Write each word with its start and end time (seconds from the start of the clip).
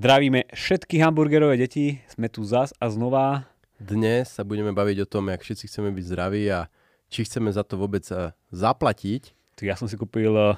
Zdravíme 0.00 0.48
všetky 0.56 0.96
hamburgerové 0.96 1.60
deti, 1.60 2.00
sme 2.08 2.32
tu 2.32 2.40
zas 2.40 2.72
a 2.80 2.88
znova. 2.88 3.44
Dnes 3.76 4.32
sa 4.32 4.48
budeme 4.48 4.72
baviť 4.72 5.04
o 5.04 5.10
tom, 5.10 5.28
jak 5.28 5.44
všetci 5.44 5.68
chceme 5.68 5.92
byť 5.92 6.04
zdraví 6.08 6.48
a 6.48 6.72
či 7.12 7.28
chceme 7.28 7.52
za 7.52 7.64
to 7.68 7.76
vôbec 7.76 8.04
eh, 8.08 8.32
zaplatiť. 8.48 9.36
Ja 9.60 9.76
som 9.76 9.92
si 9.92 10.00
kúpil 10.00 10.32
eh, 10.32 10.56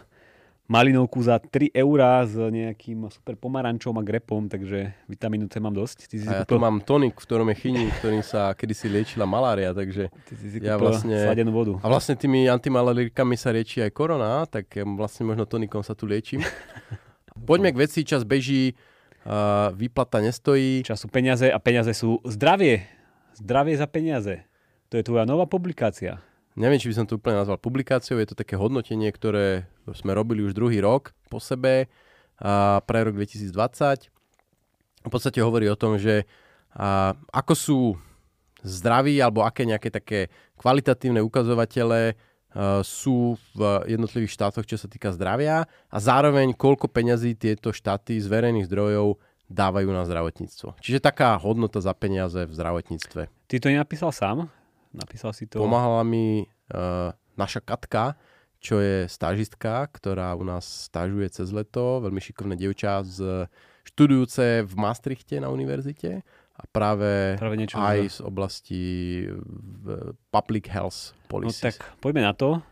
malinovku 0.72 1.20
za 1.20 1.36
3 1.36 1.76
eurá 1.76 2.24
s 2.24 2.32
nejakým 2.32 3.04
super 3.12 3.36
pomarančom 3.36 3.92
a 4.00 4.02
grepom, 4.02 4.48
takže 4.48 4.96
vitamínu 5.04 5.52
C 5.52 5.60
mám 5.60 5.76
dosť. 5.76 6.08
Ty 6.08 6.16
si 6.16 6.24
a 6.24 6.32
ja 6.32 6.40
kúpil... 6.48 6.56
tu 6.56 6.64
mám 6.64 6.76
tonik, 6.80 7.20
v 7.20 7.24
ktorom 7.28 7.46
je 7.52 7.56
chyní, 7.60 7.84
ktorým 8.00 8.24
sa 8.24 8.56
kedysi 8.56 8.88
liečila 8.88 9.28
malária, 9.28 9.76
takže 9.76 10.08
ty 10.24 10.34
si 10.40 10.46
si 10.48 10.58
ja 10.64 10.80
vlastne... 10.80 11.12
sladenú 11.12 11.52
vodu. 11.52 11.72
A 11.84 11.86
vlastne 11.92 12.16
tými 12.16 12.48
antimalarikami 12.48 13.36
sa 13.36 13.52
lieči 13.52 13.84
aj 13.84 13.92
korona, 13.92 14.48
tak 14.48 14.72
vlastne 14.96 15.28
možno 15.28 15.44
tonikom 15.44 15.84
sa 15.84 15.92
tu 15.92 16.08
liečím. 16.08 16.40
Poďme 17.48 17.76
k 17.76 17.80
veci, 17.84 18.00
čas 18.08 18.24
beží 18.24 18.72
Uh, 19.22 19.70
výplata 19.78 20.18
nestojí. 20.18 20.82
Čas 20.82 20.98
sú 20.98 21.06
peniaze 21.06 21.46
a 21.46 21.54
peniaze 21.62 21.94
sú 21.94 22.18
zdravie. 22.26 22.90
Zdravie 23.38 23.78
za 23.78 23.86
peniaze. 23.86 24.42
To 24.90 24.98
je 24.98 25.06
tvoja 25.06 25.22
nová 25.22 25.46
publikácia. 25.46 26.18
Neviem, 26.52 26.76
či 26.76 26.92
by 26.92 26.96
som 27.00 27.06
to 27.08 27.16
úplne 27.16 27.40
nazval 27.40 27.56
publikáciou. 27.56 28.20
Je 28.20 28.28
to 28.28 28.36
také 28.36 28.60
hodnotenie, 28.60 29.08
ktoré 29.08 29.64
sme 29.96 30.12
robili 30.12 30.44
už 30.44 30.52
druhý 30.52 30.84
rok 30.84 31.16
po 31.32 31.40
sebe 31.40 31.88
uh, 31.88 32.78
pre 32.84 33.08
rok 33.08 33.16
2020. 33.16 34.12
V 35.02 35.10
podstate 35.10 35.40
hovorí 35.40 35.66
o 35.72 35.78
tom, 35.78 35.96
že 35.96 36.28
uh, 36.76 37.16
ako 37.32 37.54
sú 37.56 37.80
zdraví 38.62 39.18
alebo 39.18 39.42
aké 39.42 39.66
nejaké 39.66 39.90
také 39.90 40.30
kvalitatívne 40.60 41.18
ukazovatele 41.18 42.14
sú 42.84 43.40
v 43.56 43.60
jednotlivých 43.88 44.36
štátoch, 44.36 44.68
čo 44.68 44.76
sa 44.76 44.84
týka 44.84 45.08
zdravia 45.16 45.64
a 45.88 45.96
zároveň 45.96 46.52
koľko 46.52 46.84
peňazí 46.84 47.32
tieto 47.32 47.72
štáty 47.72 48.20
z 48.20 48.28
verejných 48.28 48.68
zdrojov 48.68 49.16
dávajú 49.48 49.88
na 49.92 50.04
zdravotníctvo. 50.04 50.80
Čiže 50.80 51.00
taká 51.00 51.36
hodnota 51.40 51.80
za 51.80 51.92
peniaze 51.96 52.44
v 52.44 52.52
zdravotníctve. 52.52 53.22
Ty 53.48 53.54
to 53.56 53.68
nenapísal 53.72 54.12
sám? 54.12 54.52
Napísal 54.92 55.32
si 55.32 55.48
to? 55.48 55.58
Pomáhala 55.58 56.04
mi 56.04 56.44
uh, 56.44 57.10
naša 57.34 57.64
Katka, 57.64 58.14
čo 58.62 58.78
je 58.78 59.10
stážistka, 59.10 59.90
ktorá 59.90 60.36
u 60.38 60.46
nás 60.46 60.86
stážuje 60.86 61.26
cez 61.32 61.50
leto, 61.50 61.98
veľmi 62.04 62.22
šikovné 62.22 62.54
dievča 62.54 63.02
z 63.02 63.50
študujúce 63.82 64.62
v 64.62 64.74
Maastrichte 64.78 65.42
na 65.42 65.50
univerzite 65.50 66.22
a 66.54 66.62
práve, 66.70 67.34
práve 67.42 67.58
niečo 67.58 67.82
aj 67.82 67.98
z 68.06 68.18
oblasti 68.22 68.84
public 70.30 70.70
health 70.70 71.18
policies. 71.26 71.58
No 71.58 71.66
tak 71.74 71.76
poďme 71.98 72.22
na 72.22 72.30
to. 72.36 72.62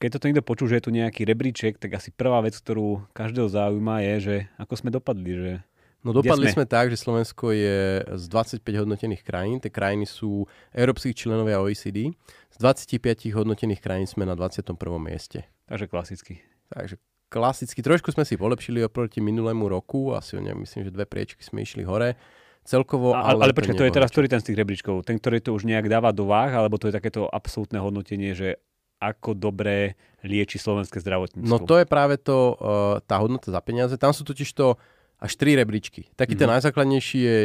Keď 0.00 0.08
toto 0.08 0.26
niekto 0.26 0.46
počul, 0.46 0.72
že 0.72 0.80
je 0.80 0.86
tu 0.88 0.90
nejaký 0.94 1.28
rebríček, 1.28 1.76
tak 1.76 2.00
asi 2.00 2.08
prvá 2.08 2.40
vec, 2.40 2.56
ktorú 2.56 3.04
každého 3.12 3.52
zaujíma 3.52 4.00
je, 4.00 4.14
že 4.18 4.36
ako 4.56 4.74
sme 4.80 4.90
dopadli, 4.90 5.30
že 5.36 5.52
No 6.02 6.10
dopadli 6.10 6.50
sme? 6.50 6.62
sme 6.62 6.66
tak, 6.66 6.90
že 6.90 6.98
Slovensko 6.98 7.54
je 7.54 8.02
z 8.02 8.24
25 8.26 8.62
hodnotených 8.82 9.22
krajín, 9.22 9.62
tie 9.62 9.70
krajiny 9.70 10.02
sú 10.02 10.50
európskych 10.74 11.14
členovia 11.14 11.62
OECD, 11.62 12.10
z 12.50 12.56
25 12.58 13.30
hodnotených 13.38 13.78
krajín 13.78 14.10
sme 14.10 14.26
na 14.26 14.34
21. 14.34 14.74
mieste. 14.98 15.46
Takže 15.70 15.86
klasicky. 15.86 16.42
Takže 16.74 16.98
klasicky, 17.30 17.80
trošku 17.80 18.10
sme 18.10 18.26
si 18.26 18.34
polepšili 18.34 18.82
oproti 18.82 19.22
minulému 19.22 19.70
roku, 19.70 20.12
asi 20.12 20.36
neviem, 20.42 20.66
myslím, 20.66 20.84
že 20.84 20.92
dve 20.92 21.06
priečky 21.06 21.40
sme 21.40 21.62
išli 21.62 21.86
hore. 21.86 22.18
Celkovo, 22.62 23.10
a, 23.10 23.34
ale, 23.34 23.50
ale 23.50 23.54
počkaj, 23.54 23.74
to, 23.74 23.82
to 23.82 23.88
je 23.90 23.96
teraz 23.96 24.10
ktorý 24.14 24.30
ten 24.30 24.38
z 24.38 24.52
tých 24.52 24.58
rebríčkov? 24.62 25.02
Ten, 25.02 25.18
ktorý 25.18 25.42
to 25.42 25.50
už 25.50 25.66
nejak 25.66 25.90
dáva 25.90 26.14
do 26.14 26.30
váh, 26.30 26.50
alebo 26.50 26.78
to 26.78 26.86
je 26.86 26.94
takéto 26.94 27.26
absolútne 27.26 27.82
hodnotenie, 27.82 28.38
že 28.38 28.62
ako 29.02 29.34
dobre 29.34 29.98
lieči 30.22 30.62
slovenské 30.62 31.02
zdravotníctvo? 31.02 31.50
No 31.50 31.58
to 31.58 31.82
je 31.82 31.86
práve 31.90 32.22
to, 32.22 32.54
uh, 32.54 33.02
tá 33.02 33.18
hodnota 33.18 33.50
za 33.50 33.58
peniaze. 33.58 33.98
Tam 33.98 34.14
sú 34.14 34.22
totiž 34.22 34.46
to 34.54 34.78
až 35.22 35.32
tri 35.38 35.54
rebríčky. 35.54 36.10
Taký 36.18 36.34
mm-hmm. 36.34 36.40
ten 36.42 36.48
mhm. 36.50 36.54
najzákladnejší 36.58 37.18
je, 37.22 37.38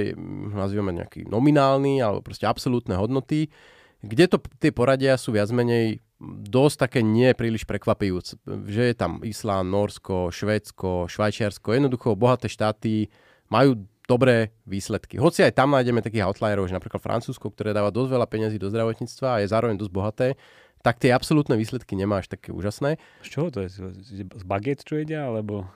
nazývame 0.58 0.98
nejaký 0.98 1.30
nominálny, 1.30 2.02
alebo 2.02 2.26
proste 2.26 2.50
absolútne 2.50 2.98
hodnoty, 2.98 3.54
kde 4.02 4.26
to 4.26 4.38
tie 4.58 4.74
poradia 4.74 5.14
sú 5.18 5.34
viac 5.34 5.54
menej 5.54 6.02
dosť 6.50 6.76
také 6.90 7.00
nie 7.06 7.30
príliš 7.38 7.70
prekvapujúce. 7.70 8.42
Že 8.46 8.84
je 8.90 8.96
tam 8.98 9.22
Islán, 9.22 9.70
Norsko, 9.70 10.34
Švédsko, 10.34 11.06
Švajčiarsko, 11.06 11.78
jednoducho 11.78 12.18
bohaté 12.18 12.50
štáty 12.50 13.14
majú 13.54 13.86
dobré 14.10 14.56
výsledky. 14.66 15.22
Hoci 15.22 15.46
aj 15.46 15.54
tam 15.54 15.78
nájdeme 15.78 16.02
takých 16.02 16.26
outlierov, 16.26 16.66
že 16.66 16.74
napríklad 16.74 17.04
Francúzsko, 17.04 17.54
ktoré 17.54 17.76
dáva 17.76 17.94
dosť 17.94 18.10
veľa 18.18 18.28
peniazí 18.30 18.58
do 18.58 18.72
zdravotníctva 18.72 19.28
a 19.38 19.42
je 19.44 19.52
zároveň 19.52 19.76
dosť 19.78 19.94
bohaté, 19.94 20.28
tak 20.82 20.98
tie 21.04 21.12
absolútne 21.12 21.60
výsledky 21.60 21.94
nemá 22.00 22.24
až 22.24 22.32
také 22.32 22.56
úžasné. 22.56 22.98
Z 23.22 23.30
čoho 23.30 23.48
to 23.52 23.68
je? 23.68 23.70
Z 24.32 24.44
baget, 24.48 24.88
čo 24.88 24.96
jedia, 24.96 25.28
alebo 25.28 25.68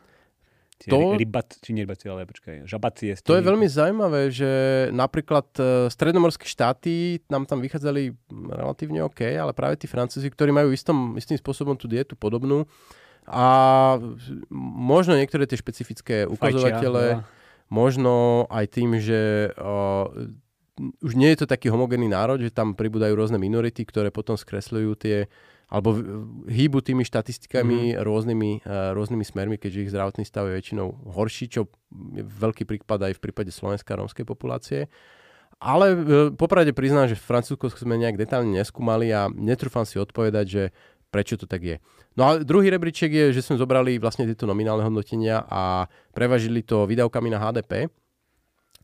to, 0.88 1.20
rybat, 1.20 1.60
či 1.62 1.76
nie 1.76 1.86
rybat, 1.86 2.02
ale 2.08 2.26
počkaj, 2.26 2.66
žabacie. 2.66 3.14
To 3.22 3.38
je 3.38 3.44
veľmi 3.44 3.68
zaujímavé, 3.70 4.34
že 4.34 4.52
napríklad 4.96 5.48
uh, 5.60 5.86
stredomorské 5.92 6.50
štáty 6.50 7.22
nám 7.30 7.46
tam 7.46 7.62
vychádzali 7.62 8.16
relatívne 8.50 9.06
OK, 9.06 9.22
ale 9.38 9.54
práve 9.54 9.78
tí 9.78 9.86
Francúzi, 9.86 10.32
ktorí 10.32 10.50
majú 10.50 10.74
istom, 10.74 11.14
istým 11.20 11.38
spôsobom 11.38 11.78
tú 11.78 11.86
dietu 11.86 12.18
podobnú 12.18 12.66
a 13.30 13.46
možno 14.62 15.14
niektoré 15.14 15.46
tie 15.46 15.60
špecifické 15.60 16.26
ukazovatele, 16.26 17.22
Fajčia, 17.22 17.22
no. 17.22 17.70
možno 17.70 18.14
aj 18.50 18.66
tým, 18.74 18.98
že 18.98 19.54
uh, 19.54 20.10
už 21.06 21.14
nie 21.14 21.30
je 21.34 21.46
to 21.46 21.52
taký 21.52 21.70
homogénny 21.70 22.10
národ, 22.10 22.42
že 22.42 22.50
tam 22.50 22.74
pribúdajú 22.74 23.14
rôzne 23.14 23.38
minority, 23.38 23.86
ktoré 23.86 24.10
potom 24.10 24.34
skresľujú 24.34 24.92
tie 24.98 25.30
alebo 25.72 25.96
hýbu 26.52 26.84
tými 26.84 27.08
štatistikami 27.08 27.96
mm. 27.96 28.04
rôznymi, 28.04 28.52
uh, 28.68 28.92
rôznymi 28.92 29.24
smermi, 29.24 29.56
keďže 29.56 29.88
ich 29.88 29.92
zdravotný 29.96 30.28
stav 30.28 30.52
je 30.52 30.60
väčšinou 30.60 31.16
horší, 31.16 31.48
čo 31.48 31.72
je 32.12 32.28
veľký 32.28 32.68
prípad 32.68 33.08
aj 33.08 33.14
v 33.16 33.24
prípade 33.24 33.56
slovenskej 33.56 33.96
rómskej 33.96 34.28
populácie. 34.28 34.92
Ale 35.64 35.96
uh, 35.96 36.00
popravde 36.36 36.76
priznám, 36.76 37.08
že 37.08 37.16
v 37.16 37.24
Francúzsku 37.24 37.72
sme 37.80 37.96
nejak 37.96 38.20
detálne 38.20 38.52
neskúmali 38.52 39.16
a 39.16 39.32
netrúfam 39.32 39.88
si 39.88 39.96
odpovedať, 39.96 40.46
že 40.46 40.64
prečo 41.08 41.40
to 41.40 41.48
tak 41.48 41.64
je. 41.64 41.76
No 42.20 42.28
a 42.28 42.30
druhý 42.44 42.68
rebríček 42.68 43.12
je, 43.12 43.26
že 43.32 43.44
sme 43.44 43.56
zobrali 43.56 43.96
vlastne 43.96 44.28
tieto 44.28 44.44
nominálne 44.44 44.84
hodnotenia 44.84 45.48
a 45.48 45.88
prevažili 46.12 46.68
to 46.68 46.84
výdavkami 46.84 47.32
na 47.32 47.40
HDP. 47.40 47.88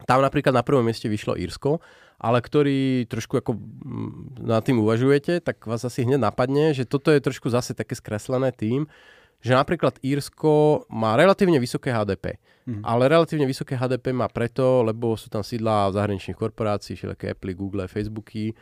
Tam 0.07 0.23
napríklad 0.23 0.55
na 0.55 0.63
prvom 0.63 0.85
mieste 0.87 1.11
vyšlo 1.11 1.35
Írsko 1.35 1.83
ale 2.17 2.41
ktorý 2.41 3.05
trošku 3.05 3.37
ako 3.37 3.55
nad 4.41 4.65
tým 4.65 4.81
uvažujete, 4.81 5.41
tak 5.45 5.61
vás 5.69 5.85
asi 5.85 6.01
hneď 6.01 6.17
napadne, 6.17 6.73
že 6.73 6.89
toto 6.89 7.13
je 7.13 7.21
trošku 7.21 7.53
zase 7.53 7.77
také 7.77 7.93
skreslené 7.93 8.49
tým, 8.49 8.89
že 9.37 9.53
napríklad 9.53 10.01
Írsko 10.01 10.85
má 10.89 11.13
relatívne 11.13 11.61
vysoké 11.61 11.93
HDP. 11.93 12.41
Mm. 12.65 12.81
Ale 12.81 13.05
relatívne 13.05 13.45
vysoké 13.45 13.77
HDP 13.77 14.11
má 14.11 14.25
preto, 14.27 14.81
lebo 14.81 15.13
sú 15.13 15.29
tam 15.29 15.45
sídla 15.45 15.93
zahraničných 15.93 16.35
korporácií, 16.35 16.97
všelijaké 16.97 17.37
Apple, 17.37 17.53
Google, 17.53 17.85
Facebooky 17.85 18.57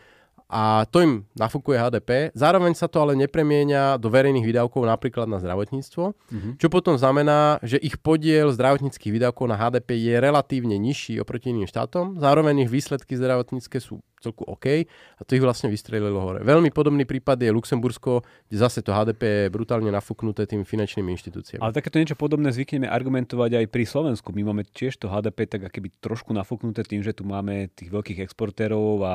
a 0.46 0.86
to 0.94 1.02
im 1.02 1.14
nafúkuje 1.34 1.78
HDP. 1.82 2.10
Zároveň 2.38 2.78
sa 2.78 2.86
to 2.86 3.02
ale 3.02 3.18
nepremienia 3.18 3.98
do 3.98 4.14
verejných 4.14 4.46
výdavkov 4.46 4.86
napríklad 4.86 5.26
na 5.26 5.42
zdravotníctvo, 5.42 6.04
mm-hmm. 6.14 6.52
čo 6.62 6.68
potom 6.70 7.02
znamená, 7.02 7.58
že 7.66 7.82
ich 7.82 7.98
podiel 7.98 8.54
zdravotníckých 8.54 9.10
výdavkov 9.10 9.50
na 9.50 9.58
HDP 9.58 9.98
je 9.98 10.16
relatívne 10.22 10.78
nižší 10.78 11.18
oproti 11.18 11.50
iným 11.50 11.66
štátom. 11.66 12.22
Zároveň 12.22 12.70
ich 12.70 12.70
výsledky 12.70 13.18
zdravotnícke 13.18 13.82
sú 13.82 14.06
celku 14.22 14.46
OK 14.46 14.86
a 15.18 15.22
to 15.26 15.38
ich 15.38 15.42
vlastne 15.42 15.70
vystrelilo 15.70 16.18
hore. 16.18 16.42
Veľmi 16.42 16.70
podobný 16.74 17.06
prípad 17.06 17.42
je 17.42 17.54
Luxembursko, 17.54 18.26
kde 18.50 18.58
zase 18.58 18.82
to 18.86 18.94
HDP 18.94 19.50
je 19.50 19.54
brutálne 19.54 19.90
nafúknuté 19.90 20.50
tými 20.50 20.66
finančnými 20.66 21.10
inštitúciami. 21.14 21.62
Ale 21.62 21.74
takéto 21.74 21.98
niečo 22.02 22.18
podobné 22.18 22.50
zvykneme 22.54 22.90
argumentovať 22.90 23.62
aj 23.62 23.66
pri 23.70 23.86
Slovensku. 23.86 24.34
My 24.34 24.46
máme 24.50 24.66
tiež 24.66 24.98
to 24.98 25.10
HDP 25.10 25.46
tak 25.46 25.70
akéby 25.70 25.94
trošku 26.02 26.34
nafúknuté 26.34 26.82
tým, 26.86 27.06
že 27.06 27.14
tu 27.14 27.26
máme 27.26 27.70
tých 27.74 27.94
veľkých 27.94 28.26
exportérov 28.26 29.02
a 29.06 29.14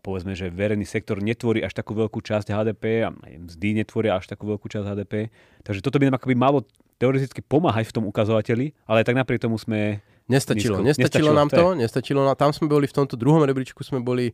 povedzme, 0.00 0.32
že 0.32 0.48
verejný 0.48 0.88
sektor 0.88 1.20
netvorí 1.20 1.60
až 1.60 1.76
takú 1.76 1.92
veľkú 1.92 2.24
časť 2.24 2.48
HDP 2.48 3.04
a 3.04 3.12
mzdy 3.12 3.84
netvoria 3.84 4.16
až 4.16 4.32
takú 4.32 4.48
veľkú 4.48 4.66
časť 4.72 4.86
HDP. 4.88 5.28
Takže 5.60 5.84
toto 5.84 6.00
by 6.00 6.08
nám 6.08 6.16
akoby 6.16 6.32
malo 6.32 6.64
teoreticky 6.96 7.44
pomáhať 7.44 7.92
v 7.92 7.94
tom 8.00 8.04
ukazovateli, 8.08 8.72
ale 8.88 9.04
tak 9.04 9.16
napriek 9.16 9.40
tomu 9.40 9.60
sme... 9.60 10.00
Nestačilo, 10.30 10.78
nízko. 10.78 10.86
nestačilo, 10.86 11.02
nestačilo 11.04 11.32
nám 11.34 11.50
to, 11.50 11.64
nestačilo, 11.74 12.20
tam 12.38 12.54
sme 12.54 12.70
boli 12.70 12.86
v 12.86 12.94
tomto 12.94 13.18
druhom 13.18 13.42
rebríčku, 13.42 13.82
sme 13.82 13.98
boli 13.98 14.30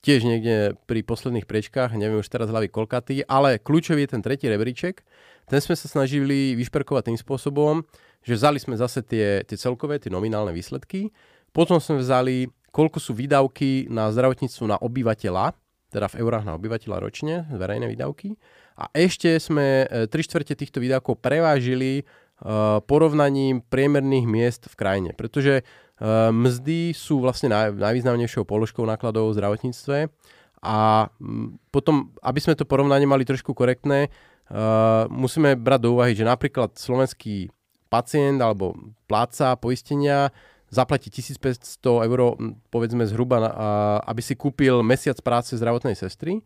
tiež 0.00 0.24
niekde 0.24 0.80
pri 0.88 1.04
posledných 1.04 1.44
prečkách, 1.44 1.92
neviem 1.94 2.24
už 2.24 2.30
teraz 2.30 2.48
hlavy 2.48 2.72
kolkatý, 2.72 3.20
ale 3.28 3.60
kľúčový 3.60 4.06
je 4.06 4.16
ten 4.16 4.22
tretí 4.24 4.48
rebríček. 4.48 5.04
Ten 5.46 5.60
sme 5.62 5.78
sa 5.78 5.86
snažili 5.86 6.56
vyšperkovať 6.58 7.12
tým 7.12 7.18
spôsobom, 7.20 7.86
že 8.24 8.34
vzali 8.34 8.58
sme 8.58 8.74
zase 8.74 9.04
tie, 9.04 9.44
tie 9.46 9.56
celkové, 9.60 10.02
tie 10.02 10.10
nominálne 10.10 10.50
výsledky, 10.50 11.14
potom 11.54 11.78
sme 11.78 12.02
vzali 12.02 12.50
koľko 12.76 13.00
sú 13.00 13.16
výdavky 13.16 13.88
na 13.88 14.12
zdravotníctvo 14.12 14.64
na 14.68 14.76
obyvateľa, 14.76 15.56
teda 15.88 16.12
v 16.12 16.18
eurách 16.20 16.44
na 16.44 16.52
obyvateľa 16.60 16.96
ročne, 17.00 17.48
verejné 17.48 17.88
výdavky. 17.88 18.36
A 18.76 18.92
ešte 18.92 19.40
sme 19.40 19.88
e, 19.88 20.04
tri 20.04 20.20
štvrte 20.20 20.52
týchto 20.52 20.84
výdavkov 20.84 21.16
prevážili 21.24 22.04
uh, 22.04 22.84
porovnaním 22.84 23.64
priemerných 23.64 24.26
miest 24.28 24.62
v 24.68 24.74
krajine. 24.76 25.10
Pretože 25.16 25.64
mzdy 26.32 26.92
sú 26.92 27.24
vlastne 27.24 27.48
naj, 27.48 27.72
najvýznamnejšou 27.72 28.44
položkou 28.44 28.84
nákladov 28.84 29.32
v 29.32 29.36
zdravotníctve 29.40 29.98
a 30.60 31.08
potom, 31.72 32.12
aby 32.20 32.36
sme 32.36 32.52
to 32.52 32.68
porovnanie 32.68 33.08
mali 33.08 33.24
trošku 33.24 33.56
korektné, 33.56 34.12
musíme 35.08 35.56
brať 35.56 35.80
do 35.80 35.96
úvahy, 35.96 36.12
že 36.12 36.28
napríklad 36.28 36.76
slovenský 36.76 37.48
pacient 37.88 38.44
alebo 38.44 38.76
pláca 39.08 39.56
poistenia 39.56 40.28
zaplatí 40.70 41.10
1500 41.10 41.78
eur, 41.82 42.20
povedzme 42.70 43.06
zhruba, 43.06 43.50
aby 44.02 44.20
si 44.22 44.34
kúpil 44.34 44.82
mesiac 44.82 45.16
práce 45.22 45.54
zdravotnej 45.54 45.94
sestry. 45.94 46.42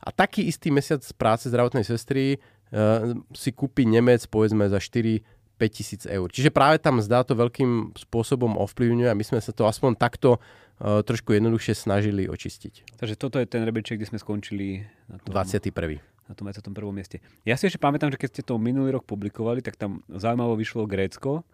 A 0.00 0.08
taký 0.10 0.48
istý 0.48 0.72
mesiac 0.72 1.04
práce 1.20 1.52
zdravotnej 1.52 1.84
sestry 1.84 2.40
uh, 2.72 3.12
si 3.36 3.52
kúpi 3.52 3.84
Nemec, 3.84 4.24
povedzme, 4.32 4.64
za 4.72 4.80
4 4.80 5.20
5000 5.60 6.08
eur. 6.08 6.28
Čiže 6.32 6.48
práve 6.48 6.80
tam 6.80 7.04
zdá 7.04 7.20
to 7.20 7.36
veľkým 7.36 7.92
spôsobom 7.92 8.56
ovplyvňuje 8.64 9.12
a 9.12 9.18
my 9.18 9.20
sme 9.20 9.44
sa 9.44 9.52
to 9.52 9.68
aspoň 9.68 10.00
takto 10.00 10.40
uh, 10.40 11.04
trošku 11.04 11.36
jednoduchšie 11.36 11.76
snažili 11.76 12.24
očistiť. 12.24 12.96
Takže 12.96 13.14
toto 13.20 13.36
je 13.36 13.44
ten 13.44 13.60
rebeček, 13.68 14.00
kde 14.00 14.08
sme 14.08 14.16
skončili 14.16 14.88
na 15.04 15.20
tom, 15.20 15.36
21. 15.36 16.00
Na 16.00 16.32
tom 16.32 16.48
21. 16.48 16.72
mieste. 16.96 17.20
Ja 17.44 17.60
si 17.60 17.68
ešte 17.68 17.76
pamätám, 17.76 18.08
že 18.08 18.16
keď 18.16 18.28
ste 18.32 18.42
to 18.48 18.56
minulý 18.56 18.96
rok 18.96 19.04
publikovali, 19.04 19.60
tak 19.60 19.76
tam 19.76 20.00
zaujímavo 20.08 20.56
vyšlo 20.56 20.88
Grécko, 20.88 21.44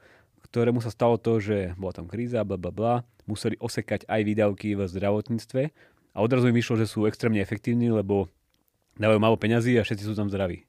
ktorému 0.46 0.78
sa 0.80 0.94
stalo 0.94 1.18
to, 1.18 1.42
že 1.42 1.74
bola 1.74 1.92
tam 1.92 2.06
kríza, 2.06 2.46
bla 2.46 2.56
bla 2.56 2.70
bla, 2.70 2.94
museli 3.26 3.58
osekať 3.58 4.06
aj 4.06 4.20
výdavky 4.22 4.78
v 4.78 4.86
zdravotníctve 4.86 5.62
a 6.14 6.18
odrazu 6.22 6.48
im 6.48 6.56
vyšlo, 6.56 6.78
že 6.78 6.86
sú 6.86 7.04
extrémne 7.10 7.42
efektívni, 7.42 7.90
lebo 7.90 8.30
dávajú 8.96 9.18
málo 9.20 9.36
peňazí 9.36 9.76
a 9.76 9.84
všetci 9.84 10.06
sú 10.06 10.14
tam 10.14 10.30
zdraví. 10.30 10.64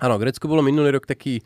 Áno, 0.00 0.16
Grécko 0.16 0.48
bolo 0.48 0.64
minulý 0.64 0.96
rok 0.96 1.04
taký 1.04 1.44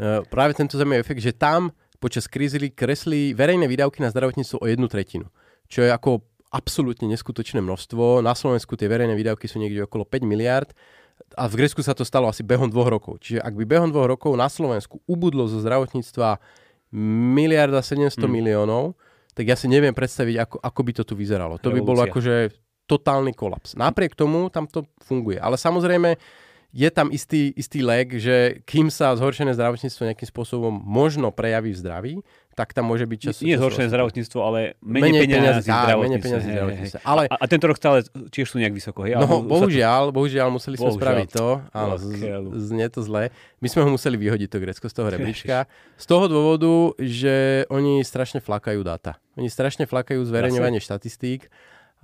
Eh, 0.00 0.24
práve 0.32 0.56
tento 0.56 0.80
zaujímavý 0.80 1.04
efekt, 1.04 1.20
že 1.20 1.36
tam 1.36 1.76
počas 2.00 2.24
krízy 2.24 2.72
kresli 2.72 3.36
verejné 3.36 3.68
výdavky 3.68 4.00
na 4.00 4.08
zdravotníctvo 4.08 4.56
o 4.56 4.64
jednu 4.64 4.88
tretinu, 4.88 5.28
čo 5.68 5.84
je 5.84 5.92
ako 5.92 6.24
absolútne 6.48 7.04
neskutočné 7.12 7.60
množstvo. 7.60 8.24
Na 8.24 8.32
Slovensku 8.32 8.80
tie 8.80 8.88
verejné 8.88 9.12
výdavky 9.12 9.44
sú 9.44 9.60
niekde 9.60 9.84
okolo 9.84 10.08
5 10.08 10.24
miliard 10.24 10.72
a 11.36 11.44
v 11.52 11.60
Grécku 11.60 11.84
sa 11.84 11.92
to 11.92 12.08
stalo 12.08 12.32
asi 12.32 12.40
behom 12.40 12.72
dvoch 12.72 12.88
rokov. 12.88 13.20
Čiže 13.20 13.44
ak 13.44 13.52
by 13.52 13.64
behom 13.68 13.92
dvoch 13.92 14.08
rokov 14.08 14.32
na 14.40 14.48
Slovensku 14.48 15.04
ubudlo 15.04 15.44
zo 15.44 15.60
zdravotníctva 15.60 16.40
miliarda 17.34 17.82
700 17.82 18.18
hmm. 18.18 18.30
miliónov, 18.30 18.98
tak 19.34 19.46
ja 19.46 19.54
si 19.54 19.70
neviem 19.70 19.94
predstaviť, 19.94 20.36
ako, 20.42 20.56
ako 20.58 20.80
by 20.82 20.92
to 20.92 21.02
tu 21.06 21.14
vyzeralo. 21.14 21.56
To 21.62 21.70
by 21.70 21.80
bolo 21.80 22.02
akože 22.02 22.50
totálny 22.90 23.30
kolaps. 23.30 23.78
Napriek 23.78 24.18
tomu 24.18 24.50
tam 24.50 24.66
to 24.66 24.82
funguje. 25.06 25.38
Ale 25.38 25.54
samozrejme, 25.54 26.18
je 26.70 26.88
tam 26.90 27.10
istý, 27.10 27.54
istý 27.54 27.82
leg, 27.82 28.18
že 28.18 28.62
kým 28.66 28.90
sa 28.90 29.14
zhoršené 29.14 29.54
zdravotníctvo 29.54 30.06
nejakým 30.10 30.28
spôsobom 30.30 30.70
možno 30.70 31.30
prejaví 31.34 31.74
v 31.74 31.80
zdraví, 31.82 32.14
tak 32.60 32.76
tam 32.76 32.92
môže 32.92 33.08
byť 33.08 33.18
čas. 33.24 33.40
Nie 33.40 33.56
zhoršené 33.56 33.88
zdravotníctvo, 33.88 34.38
ale 34.44 34.76
menej, 34.84 35.00
menej 35.00 35.20
peniazy, 35.24 35.40
peniazy 36.20 36.48
zdravotníctve. 36.52 37.00
Ale... 37.08 37.22
A, 37.32 37.34
a 37.40 37.44
tento 37.48 37.64
rok 37.72 37.80
stále 37.80 38.04
tiež 38.28 38.52
sú 38.52 38.60
nejak 38.60 38.76
vysoko. 38.76 39.08
Hej? 39.08 39.16
No, 39.16 39.40
bohužiaľ, 39.40 40.12
bohužiaľ, 40.12 40.52
museli 40.52 40.76
sme 40.76 40.92
bohužiaľ. 40.92 41.00
spraviť 41.00 41.28
to. 41.32 41.48
Áno, 41.72 41.94
znie 42.60 42.86
to 42.92 43.00
zle. 43.00 43.32
My 43.64 43.68
sme 43.72 43.88
ho 43.88 43.88
museli 43.96 44.20
vyhodiť 44.20 44.48
to 44.52 44.58
Grecko 44.60 44.86
z 44.92 44.94
toho 45.00 45.08
rebríčka. 45.08 45.64
Z 45.96 46.04
toho 46.04 46.28
dôvodu, 46.28 46.92
že 47.00 47.64
oni 47.72 48.04
strašne 48.04 48.44
flakajú 48.44 48.84
dáta. 48.84 49.16
Oni 49.40 49.48
strašne 49.48 49.88
flakajú 49.88 50.20
zverejňovanie 50.28 50.84
štatistík. 50.84 51.48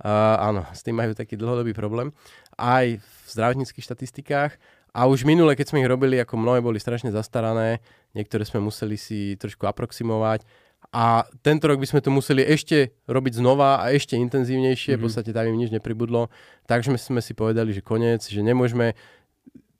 Uh, 0.01 0.41
áno, 0.41 0.65
s 0.73 0.81
tým 0.81 0.97
majú 0.97 1.13
taký 1.13 1.37
dlhodobý 1.37 1.77
problém. 1.77 2.09
Aj 2.57 2.97
v 2.97 3.27
zdravotníckých 3.29 3.85
štatistikách. 3.85 4.57
A 4.93 5.05
už 5.05 5.27
minule, 5.27 5.53
keď 5.53 5.73
sme 5.73 5.81
ich 5.83 5.91
robili, 5.91 6.17
ako 6.17 6.39
mnohé 6.39 6.59
boli 6.63 6.79
strašne 6.81 7.13
zastarané, 7.13 7.83
niektoré 8.17 8.47
sme 8.47 8.63
museli 8.63 8.95
si 8.95 9.35
trošku 9.37 9.67
aproximovať. 9.67 10.45
A 10.93 11.27
tento 11.43 11.67
rok 11.67 11.83
by 11.83 11.87
sme 11.89 11.99
to 11.99 12.13
museli 12.13 12.45
ešte 12.45 12.95
robiť 13.11 13.43
znova 13.43 13.83
a 13.83 13.91
ešte 13.91 14.15
intenzívnejšie, 14.15 14.95
mm-hmm. 14.95 15.01
v 15.01 15.05
podstate 15.05 15.35
tam 15.35 15.45
im 15.49 15.59
nič 15.59 15.69
nepribudlo. 15.73 16.31
Takže 16.65 16.95
sme 16.95 17.19
si 17.19 17.33
povedali, 17.35 17.75
že 17.75 17.83
koniec, 17.83 18.23
že 18.23 18.39
nemôžeme 18.39 18.95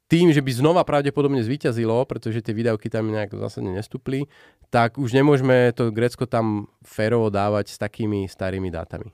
tým, 0.08 0.32
že 0.32 0.40
by 0.40 0.52
znova 0.56 0.82
pravdepodobne 0.88 1.44
zvíťazilo, 1.44 2.08
pretože 2.08 2.40
tie 2.40 2.56
výdavky 2.56 2.88
tam 2.88 3.12
nejak 3.12 3.36
zásadne 3.36 3.76
nestúpli, 3.76 4.32
tak 4.72 4.96
už 4.96 5.12
nemôžeme 5.12 5.72
to 5.76 5.92
Grécko 5.92 6.28
tam 6.28 6.72
férovo 6.84 7.28
dávať 7.28 7.76
s 7.76 7.78
takými 7.80 8.28
starými 8.28 8.72
dátami. 8.72 9.12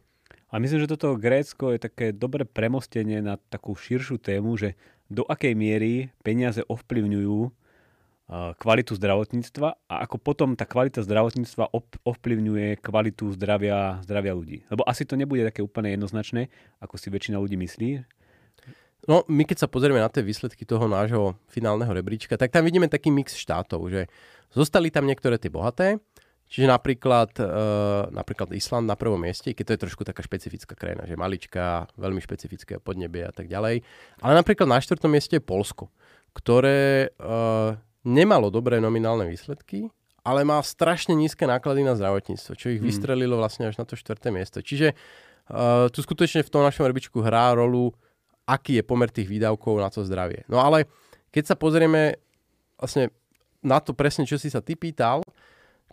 A 0.53 0.61
myslím, 0.61 0.85
že 0.85 0.93
toto 0.93 1.17
Grécko 1.17 1.73
je 1.73 1.81
také 1.81 2.13
dobré 2.13 2.45
premostenie 2.45 3.25
na 3.25 3.41
takú 3.49 3.73
širšiu 3.73 4.21
tému, 4.21 4.53
že 4.53 4.77
do 5.13 5.23
akej 5.29 5.53
miery 5.53 6.09
peniaze 6.25 6.65
ovplyvňujú 6.65 7.53
kvalitu 8.33 8.97
zdravotníctva 8.97 9.69
a 9.85 9.95
ako 10.07 10.17
potom 10.17 10.57
tá 10.57 10.65
kvalita 10.65 11.05
zdravotníctva 11.05 11.69
ovplyvňuje 12.01 12.81
kvalitu 12.81 13.29
zdravia, 13.37 14.01
zdravia 14.01 14.33
ľudí. 14.33 14.65
Lebo 14.73 14.81
asi 14.89 15.05
to 15.05 15.13
nebude 15.13 15.45
také 15.45 15.61
úplne 15.61 15.93
jednoznačné, 15.93 16.49
ako 16.81 16.97
si 16.97 17.13
väčšina 17.13 17.37
ľudí 17.37 17.59
myslí. 17.59 18.01
No, 19.03 19.27
my 19.27 19.43
keď 19.43 19.67
sa 19.67 19.67
pozrieme 19.67 19.99
na 19.99 20.07
tie 20.07 20.23
výsledky 20.23 20.63
toho 20.63 20.87
nášho 20.87 21.35
finálneho 21.51 21.91
rebríčka, 21.91 22.39
tak 22.39 22.55
tam 22.55 22.63
vidíme 22.63 22.87
taký 22.87 23.11
mix 23.11 23.35
štátov, 23.35 23.91
že 23.91 24.07
zostali 24.55 24.87
tam 24.87 25.03
niektoré 25.03 25.35
tie 25.35 25.51
bohaté, 25.51 25.99
Čiže 26.53 26.69
napríklad, 26.69 27.33
uh, 27.41 28.13
napríklad 28.13 28.53
Island 28.53 28.85
na 28.85 28.93
prvom 28.93 29.17
mieste, 29.17 29.57
keď 29.57 29.65
to 29.65 29.73
je 29.73 29.83
trošku 29.89 30.05
taká 30.05 30.21
špecifická 30.21 30.77
krajina, 30.77 31.01
že 31.09 31.17
maličká, 31.17 31.89
veľmi 31.97 32.21
špecifické 32.21 32.77
podnebie 32.77 33.25
a 33.25 33.33
tak 33.33 33.49
ďalej. 33.49 33.81
Ale 34.21 34.33
napríklad 34.37 34.69
na 34.69 34.77
štvrtom 34.77 35.09
mieste 35.09 35.41
je 35.41 35.41
Polsko, 35.41 35.89
ktoré 36.37 37.09
uh, 37.17 37.73
nemalo 38.05 38.53
dobré 38.53 38.77
nominálne 38.77 39.25
výsledky, 39.25 39.89
ale 40.21 40.45
má 40.45 40.61
strašne 40.61 41.17
nízke 41.17 41.49
náklady 41.49 41.81
na 41.81 41.97
zdravotníctvo, 41.97 42.53
čo 42.53 42.69
ich 42.69 42.77
hmm. 42.77 42.85
vystrelilo 42.85 43.33
vlastne 43.33 43.73
až 43.73 43.81
na 43.81 43.89
to 43.89 43.97
štvrté 43.97 44.29
miesto. 44.29 44.61
Čiže 44.61 44.93
uh, 44.93 45.89
tu 45.89 46.05
skutočne 46.05 46.45
v 46.45 46.53
tom 46.53 46.61
našom 46.61 46.85
rebičku 46.85 47.17
hrá 47.25 47.57
rolu, 47.57 47.97
aký 48.45 48.77
je 48.77 48.85
pomer 48.85 49.09
tých 49.09 49.25
výdavkov 49.25 49.81
na 49.81 49.89
to 49.89 50.05
zdravie. 50.05 50.45
No 50.45 50.61
ale 50.61 50.85
keď 51.33 51.49
sa 51.49 51.55
pozrieme 51.57 52.21
vlastne 52.77 53.09
na 53.65 53.81
to 53.81 53.97
presne, 53.97 54.29
čo 54.29 54.37
si 54.37 54.53
sa 54.53 54.61
ty 54.61 54.77
pýtal, 54.77 55.22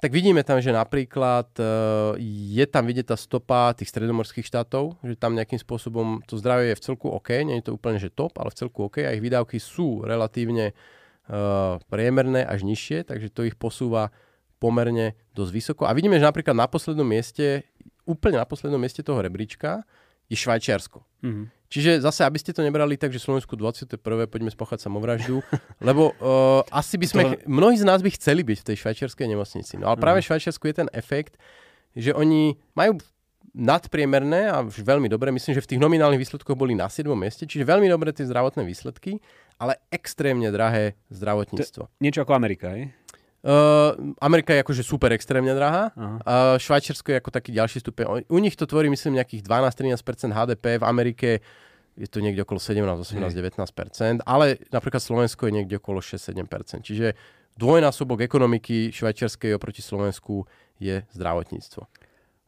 tak 0.00 0.16
vidíme 0.16 0.40
tam, 0.40 0.64
že 0.64 0.72
napríklad 0.72 1.52
uh, 1.60 2.16
je 2.24 2.64
tam 2.64 2.88
vidieť 2.88 3.12
tá 3.12 3.16
stopa 3.20 3.76
tých 3.76 3.92
stredomorských 3.92 4.48
štátov, 4.48 4.96
že 5.04 5.14
tam 5.14 5.36
nejakým 5.36 5.60
spôsobom 5.60 6.24
to 6.24 6.40
zdravie 6.40 6.72
je 6.72 6.78
v 6.80 6.84
celku 6.88 7.06
OK, 7.12 7.44
nie 7.44 7.60
je 7.60 7.68
to 7.68 7.76
úplne 7.76 8.00
že 8.00 8.08
top, 8.08 8.40
ale 8.40 8.48
v 8.48 8.58
celku 8.64 8.88
OK 8.88 9.04
a 9.04 9.12
ich 9.12 9.20
výdavky 9.20 9.60
sú 9.60 10.00
relatívne 10.00 10.72
uh, 10.72 11.76
priemerné 11.92 12.48
až 12.48 12.64
nižšie, 12.64 13.12
takže 13.12 13.28
to 13.28 13.44
ich 13.44 13.60
posúva 13.60 14.08
pomerne 14.56 15.16
dosť 15.36 15.52
vysoko. 15.52 15.82
A 15.84 15.92
vidíme, 15.92 16.16
že 16.16 16.24
napríklad 16.24 16.56
na 16.56 16.68
poslednom 16.68 17.04
mieste, 17.04 17.68
úplne 18.08 18.40
na 18.40 18.48
poslednom 18.48 18.80
mieste 18.80 19.04
toho 19.04 19.20
rebríčka 19.20 19.84
je 20.30 20.36
Švajčiarsko. 20.38 21.02
Mm-hmm. 21.26 21.46
Čiže 21.70 22.02
zase, 22.02 22.26
aby 22.26 22.38
ste 22.38 22.50
to 22.50 22.66
nebrali 22.66 22.98
tak, 22.98 23.14
že 23.14 23.22
Slovensku 23.22 23.54
21. 23.54 23.98
poďme 24.26 24.50
spáchať 24.50 24.86
samovraždu, 24.86 25.38
lebo 25.88 26.14
uh, 26.18 26.66
asi 26.70 26.98
by 26.98 27.06
sme, 27.06 27.22
to... 27.34 27.46
mnohí 27.46 27.78
z 27.78 27.86
nás 27.86 28.02
by 28.02 28.10
chceli 28.14 28.42
byť 28.42 28.58
v 28.62 28.66
tej 28.72 28.76
švajčiarskej 28.82 29.26
nemocnici. 29.30 29.74
No 29.78 29.90
ale 29.90 29.98
práve 29.98 30.18
v 30.22 30.26
Švajčiarsku 30.30 30.66
je 30.66 30.74
ten 30.86 30.88
efekt, 30.90 31.38
že 31.94 32.10
oni 32.10 32.58
majú 32.74 32.98
nadpriemerné 33.54 34.46
a 34.46 34.62
už 34.62 34.82
veľmi 34.82 35.10
dobré, 35.10 35.34
myslím, 35.34 35.58
že 35.58 35.62
v 35.62 35.70
tých 35.74 35.82
nominálnych 35.82 36.22
výsledkoch 36.22 36.54
boli 36.54 36.78
na 36.78 36.86
7. 36.86 37.06
mieste, 37.18 37.46
čiže 37.46 37.66
veľmi 37.66 37.90
dobré 37.90 38.14
tie 38.14 38.26
zdravotné 38.26 38.62
výsledky, 38.62 39.18
ale 39.58 39.78
extrémne 39.90 40.48
drahé 40.54 40.94
zdravotníctvo. 41.10 41.90
To, 41.90 41.92
niečo 41.98 42.22
ako 42.22 42.32
Amerika, 42.38 42.70
je? 42.78 42.94
Uh, 43.40 43.96
Amerika 44.20 44.52
je 44.52 44.60
akože 44.60 44.84
super 44.84 45.16
extrémne 45.16 45.56
drahá. 45.56 45.96
Uh, 45.96 46.60
Švajčiarsko 46.60 47.08
je 47.08 47.16
ako 47.24 47.30
taký 47.32 47.56
ďalší 47.56 47.80
stupeň. 47.80 48.28
U 48.28 48.36
nich 48.36 48.52
to 48.52 48.68
tvorí 48.68 48.92
myslím 48.92 49.16
nejakých 49.16 49.48
12-13% 49.48 50.36
HDP. 50.36 50.76
V 50.76 50.84
Amerike 50.84 51.28
je 51.96 52.08
to 52.08 52.20
niekde 52.20 52.44
okolo 52.44 52.60
17, 52.60 52.84
18, 52.84 53.32
19%, 53.32 54.28
ale 54.28 54.60
napríklad 54.68 55.00
Slovensko 55.00 55.48
je 55.48 55.52
niekde 55.56 55.80
okolo 55.80 56.04
6-7%. 56.04 56.84
Čiže 56.84 57.16
dvojnásobok 57.56 58.20
ekonomiky 58.24 58.92
švajčiarskej 58.92 59.56
oproti 59.56 59.80
Slovensku 59.80 60.44
je 60.76 61.04
zdravotníctvo. 61.16 61.82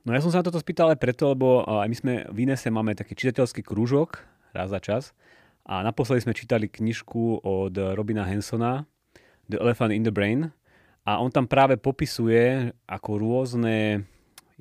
No 0.03 0.11
ja 0.13 0.21
som 0.21 0.29
sa 0.29 0.41
na 0.41 0.47
toto 0.49 0.61
spýtal 0.61 0.93
aj 0.93 0.99
preto, 0.99 1.31
lebo 1.33 1.63
aj 1.65 1.89
my 1.89 1.97
sme 1.97 2.13
v 2.29 2.37
Inese 2.49 2.69
máme 2.69 2.93
taký 2.93 3.17
čitateľský 3.17 3.65
krúžok 3.65 4.21
raz 4.53 4.69
za 4.69 4.81
čas 4.83 5.17
a 5.63 5.81
naposledy 5.81 6.27
sme 6.27 6.35
čítali 6.35 6.67
knižku 6.67 7.45
od 7.47 7.75
Robina 7.95 8.27
Hansona 8.27 8.85
The 9.47 9.63
Elephant 9.63 9.95
in 9.95 10.03
the 10.03 10.15
Brain, 10.15 10.51
a 11.03 11.19
on 11.19 11.31
tam 11.35 11.51
práve 11.51 11.79
popisuje, 11.79 12.71
ako 12.87 13.11
rôzne 13.19 14.07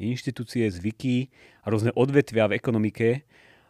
inštitúcie, 0.02 0.66
zvyky 0.70 1.30
rôzne 1.66 1.94
odvetvia 1.94 2.50
v 2.50 2.58
ekonomike 2.58 3.08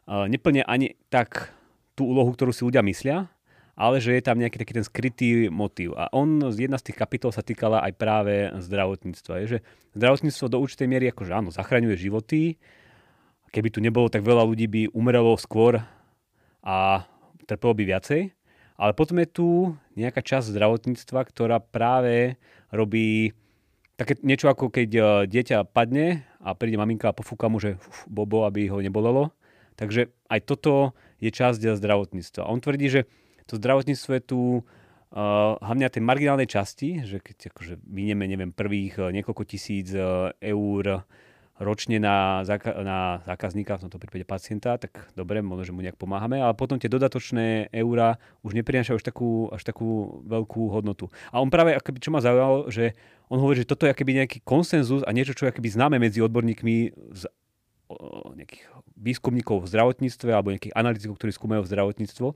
neplnia 0.08 0.68
ani 0.68 0.98
tak 1.08 1.54
tú 1.96 2.12
úlohu, 2.12 2.34
ktorú 2.34 2.52
si 2.52 2.66
ľudia 2.66 2.84
myslia, 2.84 3.30
ale 3.76 4.04
že 4.04 4.14
je 4.20 4.24
tam 4.24 4.38
nejaký 4.38 4.58
taký 4.60 4.74
ten 4.76 4.86
skrytý 4.86 5.30
motív. 5.48 5.96
A 5.96 6.12
on, 6.12 6.44
jedna 6.54 6.78
z 6.78 6.92
tých 6.92 7.00
kapitol 7.00 7.32
sa 7.32 7.46
týkala 7.46 7.82
aj 7.82 7.94
práve 7.96 8.52
zdravotníctva. 8.60 9.34
Je, 9.44 9.46
že 9.48 9.60
zdravotníctvo 9.96 10.46
do 10.52 10.58
určitej 10.62 10.88
miery 10.92 11.06
akože 11.10 11.32
áno, 11.32 11.50
zachraňuje 11.50 11.96
životy. 11.98 12.60
Keby 13.52 13.70
tu 13.72 13.80
nebolo, 13.84 14.12
tak 14.12 14.24
veľa 14.24 14.48
ľudí 14.48 14.68
by 14.68 14.82
umrelo 14.96 15.36
skôr 15.36 15.84
a 16.64 17.04
trpelo 17.48 17.76
by 17.76 17.84
viacej. 17.84 18.32
Ale 18.82 18.92
potom 18.98 19.22
je 19.22 19.28
tu 19.30 19.48
nejaká 19.94 20.24
časť 20.24 20.56
zdravotníctva, 20.56 21.20
ktorá 21.28 21.62
práve 21.62 22.40
robí 22.72 23.36
také 24.00 24.18
niečo 24.26 24.50
ako 24.50 24.74
keď 24.74 24.90
e, 24.90 25.02
dieťa 25.30 25.70
padne 25.70 26.26
a 26.42 26.58
príde 26.58 26.80
maminka 26.80 27.12
a 27.12 27.16
pofúka 27.16 27.52
mu, 27.52 27.62
že 27.62 27.78
uf, 27.78 28.10
bobo, 28.10 28.50
aby 28.50 28.66
ho 28.72 28.82
nebolelo. 28.82 29.30
Takže 29.78 30.10
aj 30.32 30.40
toto 30.50 30.98
je 31.22 31.30
časť 31.30 31.78
zdravotníctva. 31.78 32.48
A 32.48 32.52
on 32.52 32.60
tvrdí, 32.64 32.90
že 32.90 33.02
to 33.46 33.62
zdravotníctvo 33.62 34.12
je 34.18 34.24
tu 34.26 34.40
uh, 34.62 35.58
hlavne 35.62 35.86
na 35.86 35.94
tej 35.94 36.02
marginálnej 36.02 36.50
časti, 36.50 37.06
že 37.06 37.22
keď 37.22 37.54
akože 37.54 37.74
minieme, 37.86 38.26
neviem, 38.26 38.54
prvých 38.54 38.98
niekoľko 39.14 39.44
tisíc 39.46 39.94
eur 40.38 40.86
ročne 41.60 42.02
na, 42.02 42.42
na 42.82 43.22
zákazníka, 43.28 43.78
v 43.78 43.84
tomto 43.88 44.02
prípade 44.02 44.26
pacienta, 44.26 44.80
tak 44.80 45.12
dobre, 45.14 45.44
možno, 45.44 45.64
že 45.68 45.74
mu 45.76 45.82
nejak 45.84 46.00
pomáhame, 46.00 46.42
ale 46.42 46.58
potom 46.58 46.80
tie 46.80 46.90
dodatočné 46.90 47.70
eurá 47.76 48.18
už 48.42 48.58
neprinášajú 48.58 48.98
až 48.98 49.06
takú, 49.06 49.52
až 49.54 49.62
takú 49.62 50.22
veľkú 50.26 50.72
hodnotu. 50.72 51.12
A 51.30 51.44
on 51.44 51.54
práve, 51.54 51.76
akoby, 51.78 52.02
čo 52.02 52.10
ma 52.10 52.24
zaujalo, 52.24 52.72
že 52.72 52.98
on 53.30 53.38
hovorí, 53.38 53.62
že 53.62 53.70
toto 53.70 53.86
je 53.86 53.94
akoby 53.94 54.24
nejaký 54.24 54.38
konsenzus 54.44 55.06
a 55.06 55.14
niečo, 55.14 55.38
čo 55.38 55.46
je 55.48 55.52
akoby 55.54 55.70
známe 55.70 56.02
medzi 56.02 56.20
odborníkmi 56.20 56.76
z 57.16 57.24
nejakých 58.36 58.64
výskumníkov 58.96 59.68
v 59.68 59.70
zdravotníctve 59.72 60.30
alebo 60.32 60.54
nejakých 60.54 60.76
analytikov, 60.76 61.20
ktorí 61.20 61.32
skúmajú 61.36 61.68
zdravotníctvo 61.68 62.28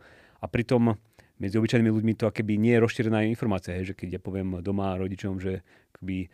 a 0.41 0.45
pritom 0.51 0.99
medzi 1.35 1.59
obyčajnými 1.59 1.91
ľuďmi 1.91 2.13
to 2.15 2.31
akoby 2.31 2.55
nie 2.55 2.75
je 2.75 2.83
rozšírená 2.83 3.27
informácia, 3.27 3.75
hej, 3.75 3.91
že 3.91 3.97
keď 3.97 4.19
ja 4.19 4.21
poviem 4.23 4.63
doma 4.63 4.95
rodičom, 4.95 5.39
že 5.39 5.63
akoby 5.95 6.31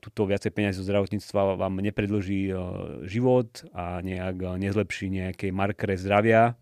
tuto 0.00 0.28
viacej 0.28 0.52
peniazy 0.52 0.84
zo 0.84 0.86
zdravotníctva 0.86 1.56
vám 1.56 1.80
nepredlží 1.80 2.52
uh, 2.52 3.00
život 3.08 3.64
a 3.72 4.04
nejak 4.04 4.36
uh, 4.44 4.60
nezlepší 4.60 5.08
nejaké 5.08 5.48
markere 5.56 5.96
zdravia, 5.96 6.52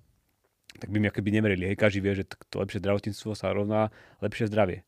tak 0.78 0.88
by 0.94 1.02
mi 1.02 1.10
akoby 1.10 1.30
neverili. 1.34 1.66
Hej, 1.66 1.82
každý 1.82 1.98
vie, 1.98 2.22
že 2.22 2.24
to 2.46 2.62
lepšie 2.62 2.78
zdravotníctvo 2.78 3.34
sa 3.34 3.50
rovná 3.50 3.90
lepšie 4.22 4.46
zdravie. 4.46 4.86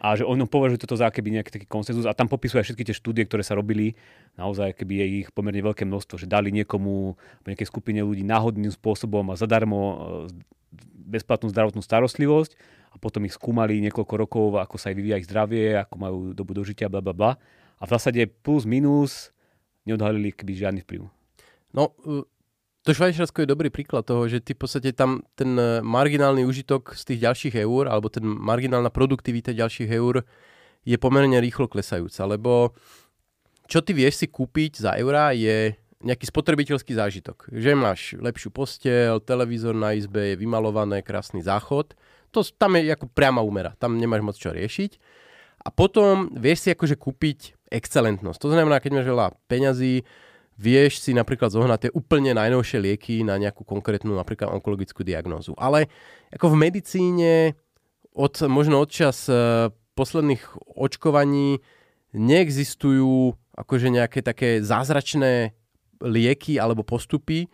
A 0.00 0.16
že 0.16 0.24
on 0.24 0.40
považuje 0.48 0.80
toto 0.80 0.96
za 0.96 1.12
keby 1.12 1.36
nejaký 1.36 1.60
taký 1.60 1.66
konsenzus 1.68 2.08
a 2.08 2.16
tam 2.16 2.24
popisuje 2.24 2.64
všetky 2.64 2.88
tie 2.88 2.96
štúdie, 2.96 3.28
ktoré 3.28 3.44
sa 3.44 3.52
robili, 3.52 4.00
naozaj 4.40 4.72
keby 4.80 4.94
je 4.96 5.06
ich 5.26 5.28
pomerne 5.28 5.60
veľké 5.60 5.84
množstvo, 5.84 6.16
že 6.16 6.24
dali 6.24 6.48
niekomu, 6.48 7.20
nejakej 7.44 7.68
skupine 7.68 8.00
ľudí 8.00 8.24
náhodným 8.24 8.72
spôsobom 8.72 9.28
a 9.28 9.36
zadarmo 9.36 9.78
bezplatnú 11.04 11.52
zdravotnú 11.52 11.84
starostlivosť 11.84 12.56
a 12.90 12.96
potom 12.98 13.22
ich 13.26 13.34
skúmali 13.34 13.78
niekoľko 13.86 14.14
rokov, 14.18 14.46
ako 14.58 14.76
sa 14.76 14.90
aj 14.90 14.96
vyvíja 14.98 15.20
ich 15.22 15.28
zdravie, 15.30 15.78
ako 15.78 15.94
majú 15.96 16.18
dobu 16.34 16.52
dožitia, 16.52 16.90
bla 16.90 16.98
bla 16.98 17.14
bla. 17.14 17.30
A 17.80 17.86
v 17.86 17.92
zásade 17.94 18.26
plus 18.42 18.66
minus 18.66 19.30
neodhalili 19.86 20.34
keby 20.34 20.52
žiadny 20.58 20.80
vplyv. 20.84 21.06
No, 21.72 21.94
e, 22.02 22.26
to 22.82 22.90
Švajčiarsko 22.96 23.44
je 23.44 23.48
dobrý 23.48 23.70
príklad 23.70 24.04
toho, 24.04 24.26
že 24.26 24.42
ty 24.42 24.52
v 24.52 24.60
podstate 24.66 24.90
tam 24.92 25.22
ten 25.38 25.54
e, 25.54 25.80
marginálny 25.80 26.42
užitok 26.44 26.98
z 26.98 27.02
tých 27.14 27.20
ďalších 27.24 27.54
eur, 27.62 27.88
alebo 27.88 28.10
ten 28.10 28.26
marginálna 28.26 28.90
produktivita 28.90 29.54
ďalších 29.54 29.90
eur 29.94 30.26
je 30.84 30.96
pomerne 30.96 31.36
rýchlo 31.38 31.68
klesajúca, 31.68 32.24
lebo 32.26 32.72
čo 33.70 33.84
ty 33.84 33.94
vieš 33.94 34.24
si 34.24 34.26
kúpiť 34.26 34.82
za 34.82 34.98
eurá 34.98 35.30
je 35.30 35.78
nejaký 36.00 36.24
spotrebiteľský 36.32 36.96
zážitok. 36.96 37.52
Že 37.52 37.70
máš 37.76 38.00
lepšiu 38.16 38.48
postel, 38.50 39.20
televízor 39.20 39.76
na 39.76 39.92
izbe, 39.92 40.32
je 40.32 40.40
vymalované, 40.40 41.04
krásny 41.04 41.44
záchod. 41.44 41.92
To 42.30 42.40
tam 42.46 42.78
je 42.78 42.94
ako 42.94 43.10
priama 43.10 43.42
úmera, 43.42 43.74
tam 43.78 43.98
nemáš 43.98 44.22
moc 44.22 44.36
čo 44.38 44.54
riešiť. 44.54 44.96
A 45.60 45.68
potom 45.68 46.32
vieš 46.32 46.64
si 46.64 46.68
akože 46.72 46.96
kúpiť 46.96 47.68
excelentnosť. 47.68 48.38
To 48.40 48.48
znamená, 48.48 48.80
keď 48.80 48.90
máš 48.96 49.08
veľa 49.12 49.26
peňazí, 49.44 50.02
vieš 50.56 51.04
si 51.04 51.12
napríklad 51.12 51.52
zohnať 51.52 51.78
tie 51.88 51.92
úplne 51.96 52.32
najnovšie 52.36 52.80
lieky 52.80 53.24
na 53.24 53.36
nejakú 53.36 53.64
konkrétnu 53.64 54.12
napríklad 54.12 54.52
onkologickú 54.52 55.04
diagnózu. 55.04 55.52
Ale 55.56 55.88
ako 56.32 56.52
v 56.52 56.60
medicíne 56.68 57.32
od, 58.12 58.34
možno 58.48 58.84
od 58.84 58.90
čas 58.92 59.28
e, 59.28 59.68
posledných 59.96 60.42
očkovaní 60.76 61.60
neexistujú 62.12 63.36
akože 63.56 63.88
nejaké 63.92 64.20
také 64.24 64.60
zázračné 64.60 65.56
lieky 66.00 66.56
alebo 66.56 66.84
postupy, 66.84 67.48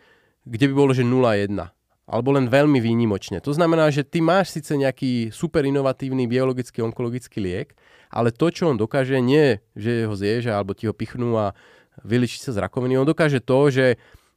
kde 0.46 0.64
by 0.70 0.74
bolo, 0.74 0.94
že 0.94 1.02
0,1 1.02 1.75
alebo 2.06 2.30
len 2.30 2.46
veľmi 2.46 2.78
výnimočne. 2.78 3.42
To 3.42 3.50
znamená, 3.50 3.90
že 3.90 4.06
ty 4.06 4.22
máš 4.22 4.54
síce 4.54 4.78
nejaký 4.78 5.34
super 5.34 5.66
inovatívny 5.66 6.30
biologický 6.30 6.78
onkologický 6.86 7.42
liek, 7.42 7.74
ale 8.14 8.30
to, 8.30 8.46
čo 8.54 8.70
on 8.70 8.78
dokáže, 8.78 9.18
nie, 9.18 9.58
že 9.74 10.06
ho 10.06 10.14
zješ 10.14 10.54
alebo 10.54 10.72
ti 10.72 10.86
ho 10.86 10.94
pichnú 10.94 11.34
a 11.34 11.58
vyličí 12.06 12.38
sa 12.38 12.54
z 12.54 12.62
rakoviny. 12.62 12.94
On 12.94 13.08
dokáže 13.08 13.42
to, 13.42 13.58
že 13.74 13.86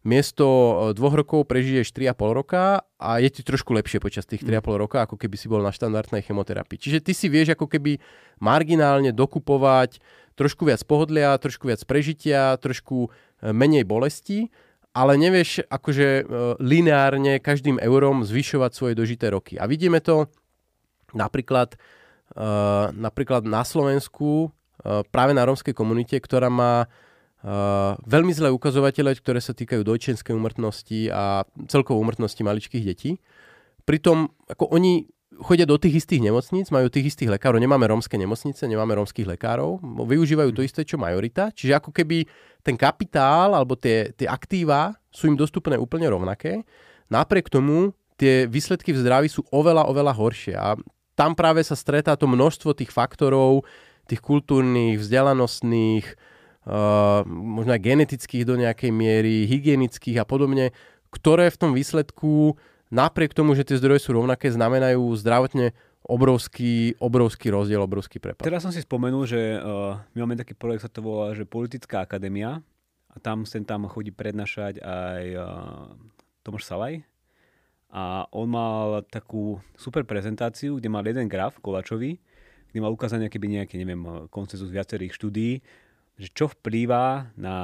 miesto 0.02 0.46
e, 0.48 0.74
dvoch 0.98 1.14
rokov 1.14 1.46
prežiješ 1.46 1.92
3,5 1.92 2.40
roka 2.40 2.82
a 2.98 3.10
je 3.20 3.30
ti 3.30 3.42
trošku 3.44 3.76
lepšie 3.76 4.00
počas 4.00 4.26
tých 4.26 4.42
3,5 4.42 4.66
mm. 4.66 4.78
roka, 4.80 4.98
ako 5.04 5.20
keby 5.20 5.36
si 5.36 5.52
bol 5.52 5.60
na 5.60 5.76
štandardnej 5.76 6.24
chemoterapii. 6.24 6.80
Čiže 6.80 7.00
ty 7.04 7.12
si 7.12 7.28
vieš 7.28 7.54
ako 7.54 7.68
keby 7.68 8.00
marginálne 8.40 9.12
dokupovať 9.12 10.00
trošku 10.40 10.64
viac 10.64 10.80
pohodlia, 10.88 11.36
trošku 11.36 11.68
viac 11.68 11.84
prežitia, 11.84 12.56
trošku 12.58 13.12
e, 13.12 13.52
menej 13.52 13.84
bolesti 13.84 14.48
ale 15.00 15.16
nevieš 15.16 15.64
akože 15.72 16.08
e, 16.20 16.24
lineárne 16.60 17.40
každým 17.40 17.80
eurom 17.80 18.28
zvyšovať 18.28 18.72
svoje 18.76 18.94
dožité 19.00 19.32
roky. 19.32 19.56
A 19.56 19.64
vidíme 19.64 20.04
to 20.04 20.28
napríklad, 21.16 21.80
e, 22.36 22.44
napríklad 22.92 23.48
na 23.48 23.64
Slovensku, 23.64 24.52
e, 24.84 25.08
práve 25.08 25.32
na 25.32 25.48
rómskej 25.48 25.72
komunite, 25.72 26.20
ktorá 26.20 26.52
má 26.52 26.92
veľmi 28.04 28.36
zlé 28.36 28.52
ukazovatele, 28.52 29.16
ktoré 29.16 29.40
sa 29.40 29.56
týkajú 29.56 29.80
dojčenskej 29.88 30.36
umrtnosti 30.36 31.08
a 31.08 31.48
celkovo 31.72 32.04
umrtnosti 32.04 32.44
maličkých 32.44 32.84
detí. 32.84 33.16
Pritom 33.88 34.28
ako 34.52 34.76
oni 34.76 35.08
chodia 35.40 35.66
do 35.66 35.80
tých 35.80 36.04
istých 36.04 36.22
nemocníc, 36.24 36.68
majú 36.70 36.92
tých 36.92 37.16
istých 37.16 37.32
lekárov, 37.32 37.60
nemáme 37.60 37.88
rómske 37.88 38.20
nemocnice, 38.20 38.68
nemáme 38.68 38.96
rómskych 38.96 39.26
lekárov, 39.26 39.80
využívajú 39.84 40.52
to 40.52 40.62
isté, 40.62 40.84
čo 40.84 41.00
majorita, 41.00 41.52
čiže 41.56 41.80
ako 41.80 41.96
keby 41.96 42.28
ten 42.62 42.76
kapitál 42.76 43.56
alebo 43.56 43.80
tie, 43.80 44.12
tie 44.14 44.28
aktíva 44.28 45.00
sú 45.10 45.32
im 45.32 45.40
dostupné 45.40 45.80
úplne 45.80 46.12
rovnaké. 46.12 46.68
Napriek 47.08 47.48
tomu 47.48 47.96
tie 48.20 48.46
výsledky 48.46 48.92
v 48.92 49.02
zdraví 49.02 49.28
sú 49.32 49.48
oveľa, 49.50 49.88
oveľa 49.88 50.14
horšie 50.14 50.56
a 50.60 50.76
tam 51.16 51.36
práve 51.36 51.64
sa 51.64 51.76
stretá 51.76 52.16
to 52.16 52.28
množstvo 52.28 52.76
tých 52.76 52.92
faktorov, 52.92 53.68
tých 54.08 54.24
kultúrnych, 54.24 55.00
vzdelanostných, 55.00 56.06
uh, 56.68 57.28
možno 57.28 57.76
aj 57.76 57.82
genetických 57.84 58.44
do 58.48 58.56
nejakej 58.56 58.92
miery, 58.92 59.44
hygienických 59.48 60.20
a 60.20 60.26
podobne, 60.28 60.72
ktoré 61.12 61.52
v 61.52 61.60
tom 61.60 61.72
výsledku 61.76 62.56
napriek 62.90 63.34
tomu, 63.34 63.54
že 63.54 63.66
tie 63.66 63.78
zdroje 63.78 64.04
sú 64.04 64.14
rovnaké, 64.18 64.50
znamenajú 64.50 65.02
zdravotne 65.18 65.74
obrovský, 66.06 66.98
obrovský 66.98 67.54
rozdiel, 67.54 67.82
obrovský 67.86 68.18
prepad. 68.18 68.46
Teraz 68.46 68.66
som 68.66 68.74
si 68.74 68.82
spomenul, 68.82 69.30
že 69.30 69.58
uh, 69.62 70.02
my 70.18 70.26
máme 70.26 70.42
taký 70.42 70.58
projekt, 70.58 70.86
sa 70.86 70.92
to 70.92 71.06
volá, 71.06 71.32
že 71.38 71.46
Politická 71.46 72.02
akadémia 72.02 72.66
a 73.14 73.16
tam 73.22 73.46
sem 73.46 73.62
tam 73.62 73.86
chodí 73.86 74.10
prednášať 74.10 74.82
aj 74.82 75.24
uh, 75.38 75.46
Tomáš 76.42 76.66
Salaj 76.66 77.06
a 77.90 78.30
on 78.30 78.50
mal 78.50 79.02
takú 79.10 79.58
super 79.74 80.06
prezentáciu, 80.06 80.78
kde 80.78 80.94
mal 80.94 81.02
jeden 81.02 81.26
graf 81.26 81.58
kolačový, 81.58 82.22
kde 82.70 82.80
mal 82.80 82.94
ukázať 82.94 83.26
nejaký, 83.26 83.38
nejaký 83.42 83.76
neviem, 83.82 84.30
koncenzus 84.30 84.70
viacerých 84.70 85.18
štúdií, 85.18 85.62
že 86.22 86.28
čo 86.30 86.46
vplýva 86.54 87.34
na 87.34 87.56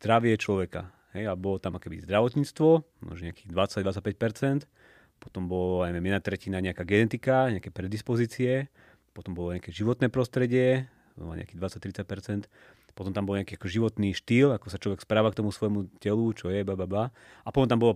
zdravie 0.00 0.32
človeka. 0.40 0.88
Hej, 1.16 1.24
a 1.30 1.34
bolo 1.34 1.56
tam 1.56 1.76
akéby 1.80 2.04
zdravotníctvo, 2.04 2.68
možno 3.00 3.22
nejakých 3.32 3.48
20-25%, 3.48 4.68
potom 5.18 5.48
bolo 5.48 5.82
aj 5.82 5.96
jedna 5.96 6.20
tretina 6.20 6.58
nejaká 6.60 6.84
genetika, 6.84 7.48
nejaké 7.48 7.72
predispozície, 7.72 8.68
potom 9.16 9.32
bolo 9.32 9.56
nejaké 9.56 9.72
životné 9.72 10.12
prostredie, 10.12 10.86
nejakých 11.18 11.58
20-30%, 11.58 12.46
potom 12.94 13.14
tam 13.14 13.30
bol 13.30 13.38
nejaký 13.38 13.54
ako 13.54 13.70
životný 13.70 14.10
štýl, 14.10 14.50
ako 14.58 14.74
sa 14.74 14.78
človek 14.78 15.06
správa 15.06 15.30
k 15.30 15.38
tomu 15.38 15.54
svojmu 15.54 15.86
telu, 16.02 16.34
čo 16.34 16.50
je, 16.50 16.66
bla. 16.66 17.14
A 17.46 17.48
potom 17.54 17.70
tam 17.70 17.78
bolo, 17.78 17.94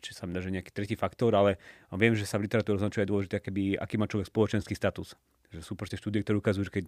či 0.00 0.16
sa 0.16 0.24
mi 0.24 0.32
dá, 0.32 0.40
že 0.40 0.48
nejaký 0.48 0.72
tretí 0.72 0.96
faktor, 0.96 1.36
ale 1.36 1.60
viem, 1.92 2.16
že 2.16 2.24
sa 2.24 2.40
v 2.40 2.48
literatúre 2.48 2.80
označuje 2.80 3.04
dôležité, 3.04 3.36
aký, 3.36 3.76
aký 3.76 3.94
má 4.00 4.08
človek 4.08 4.32
spoločenský 4.32 4.72
status. 4.72 5.12
Že 5.52 5.60
sú 5.60 5.72
proste 5.76 6.00
štúdie, 6.00 6.24
ktoré 6.24 6.40
ukazujú, 6.40 6.72
že 6.72 6.72
keď 6.72 6.86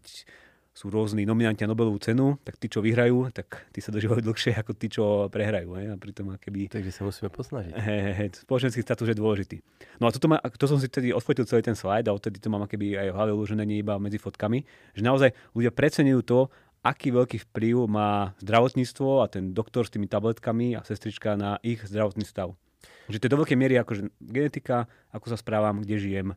sú 0.77 0.93
rôzni 0.93 1.25
nominanti 1.25 1.65
na 1.65 1.73
Nobelovú 1.73 1.97
cenu, 1.97 2.37
tak 2.45 2.61
tí, 2.61 2.69
čo 2.69 2.85
vyhrajú, 2.85 3.33
tak 3.33 3.65
tí 3.73 3.81
sa 3.81 3.89
dožívajú 3.89 4.21
dlhšie 4.21 4.53
ako 4.61 4.77
tí, 4.77 4.93
čo 4.93 5.33
prehrajú. 5.33 5.73
He? 5.81 5.89
A 5.89 5.97
pritom, 5.97 6.37
keby... 6.37 6.69
Takže 6.69 6.93
sa 6.93 7.09
musíme 7.09 7.33
posnažiť. 7.33 7.73
He, 7.81 7.97
he, 7.97 8.13
he, 8.13 8.25
spoločenský 8.45 8.85
status 8.85 9.09
je 9.09 9.17
dôležitý. 9.17 9.57
No 9.97 10.05
a 10.05 10.13
toto 10.13 10.29
ma, 10.29 10.37
to 10.37 10.69
som 10.69 10.77
si 10.77 10.93
tedy 10.93 11.17
odfotil 11.17 11.49
celý 11.49 11.65
ten 11.65 11.73
slide 11.73 12.05
a 12.05 12.13
odtedy 12.13 12.37
to 12.37 12.53
mám 12.53 12.69
keby 12.69 12.93
aj 12.93 13.09
v 13.09 13.17
hlave 13.17 13.33
nie 13.65 13.81
iba 13.81 13.97
medzi 13.97 14.21
fotkami, 14.21 14.69
že 14.93 15.01
naozaj 15.01 15.33
ľudia 15.57 15.73
preceňujú 15.73 16.21
to, 16.29 16.53
aký 16.85 17.09
veľký 17.09 17.49
vplyv 17.49 17.89
má 17.89 18.37
zdravotníctvo 18.45 19.25
a 19.25 19.33
ten 19.33 19.57
doktor 19.57 19.89
s 19.89 19.97
tými 19.97 20.05
tabletkami 20.13 20.77
a 20.77 20.85
sestrička 20.85 21.41
na 21.41 21.57
ich 21.65 21.81
zdravotný 21.89 22.29
stav. 22.29 22.53
Že 23.09 23.17
to 23.17 23.25
je 23.25 23.33
do 23.33 23.41
veľkej 23.41 23.59
miery 23.59 23.75
akože 23.81 24.13
genetika, 24.21 24.85
ako 25.09 25.33
sa 25.33 25.41
správam, 25.41 25.81
kde 25.81 25.97
žijem, 25.97 26.29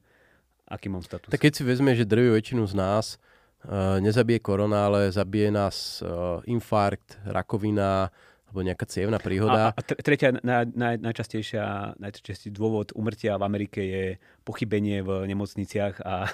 aký 0.63 0.87
mám 0.87 1.03
status. 1.03 1.27
Tak 1.27 1.43
keď 1.43 1.59
si 1.59 1.63
vezme, 1.67 1.91
že 1.91 2.07
drvú 2.07 2.39
väčšinu 2.39 2.63
z 2.71 2.73
nás 2.79 3.19
nezabije 3.99 4.39
korona, 4.39 4.87
ale 4.87 5.11
zabije 5.11 5.51
nás 5.51 5.99
uh, 6.01 6.39
infarkt, 6.47 7.19
rakovina 7.27 8.07
alebo 8.49 8.65
nejaká 8.65 8.85
cievna 8.89 9.21
príhoda. 9.21 9.69
A, 9.69 9.77
a 9.77 9.81
tretia 9.85 10.33
naj, 10.41 10.73
naj, 10.73 10.95
najčastejšia, 11.05 11.93
najčastejší 12.01 12.49
dôvod 12.49 12.89
umrtia 12.97 13.37
v 13.37 13.45
Amerike 13.45 13.81
je 13.85 14.05
pochybenie 14.41 15.05
v 15.05 15.29
nemocniciach 15.29 16.01
a, 16.01 16.25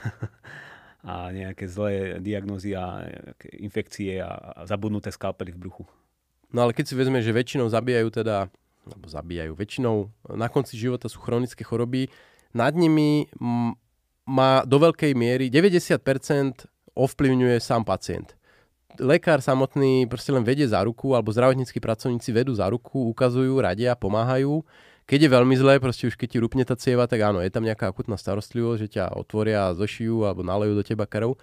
a 1.12 1.14
nejaké 1.36 1.68
zlé 1.68 2.24
diagnózy 2.24 2.72
a 2.72 3.04
infekcie 3.52 4.24
a, 4.24 4.32
a 4.32 4.62
zabudnuté 4.64 5.12
skalpely 5.12 5.52
v 5.52 5.68
bruchu. 5.68 5.84
No 6.56 6.64
ale 6.64 6.72
keď 6.72 6.86
si 6.88 6.96
vezme, 6.96 7.20
že 7.20 7.36
väčšinou 7.36 7.68
zabíjajú 7.68 8.08
teda, 8.16 8.48
alebo 8.88 9.08
zabíjajú, 9.12 9.52
väčšinou 9.52 10.08
na 10.40 10.48
konci 10.48 10.80
života 10.80 11.12
sú 11.12 11.20
chronické 11.20 11.68
choroby, 11.68 12.08
nad 12.56 12.72
nimi 12.72 13.28
má 14.24 14.64
do 14.64 14.80
veľkej 14.80 15.12
miery 15.12 15.52
90% 15.52 16.00
ovplyvňuje 16.96 17.60
sám 17.60 17.84
pacient. 17.84 18.34
Lekár 18.96 19.44
samotný 19.44 20.08
proste 20.08 20.32
len 20.32 20.48
vedie 20.48 20.64
za 20.64 20.80
ruku, 20.88 21.12
alebo 21.12 21.36
zdravotníckí 21.36 21.84
pracovníci 21.84 22.32
vedú 22.32 22.56
za 22.56 22.72
ruku, 22.72 23.12
ukazujú, 23.12 23.60
radia, 23.60 23.92
pomáhajú. 23.92 24.64
Keď 25.06 25.28
je 25.28 25.30
veľmi 25.30 25.56
zlé, 25.60 25.78
proste 25.78 26.10
už 26.10 26.16
keď 26.18 26.28
ti 26.32 26.38
rupne 26.42 26.64
tá 26.66 26.74
cieva, 26.80 27.06
tak 27.06 27.22
áno, 27.22 27.44
je 27.44 27.52
tam 27.52 27.62
nejaká 27.62 27.92
akutná 27.92 28.18
starostlivosť, 28.18 28.80
že 28.80 28.88
ťa 28.98 29.14
otvoria, 29.20 29.76
zošijú 29.76 30.26
alebo 30.26 30.42
nalejú 30.42 30.74
do 30.74 30.82
teba 30.82 31.06
krv. 31.06 31.38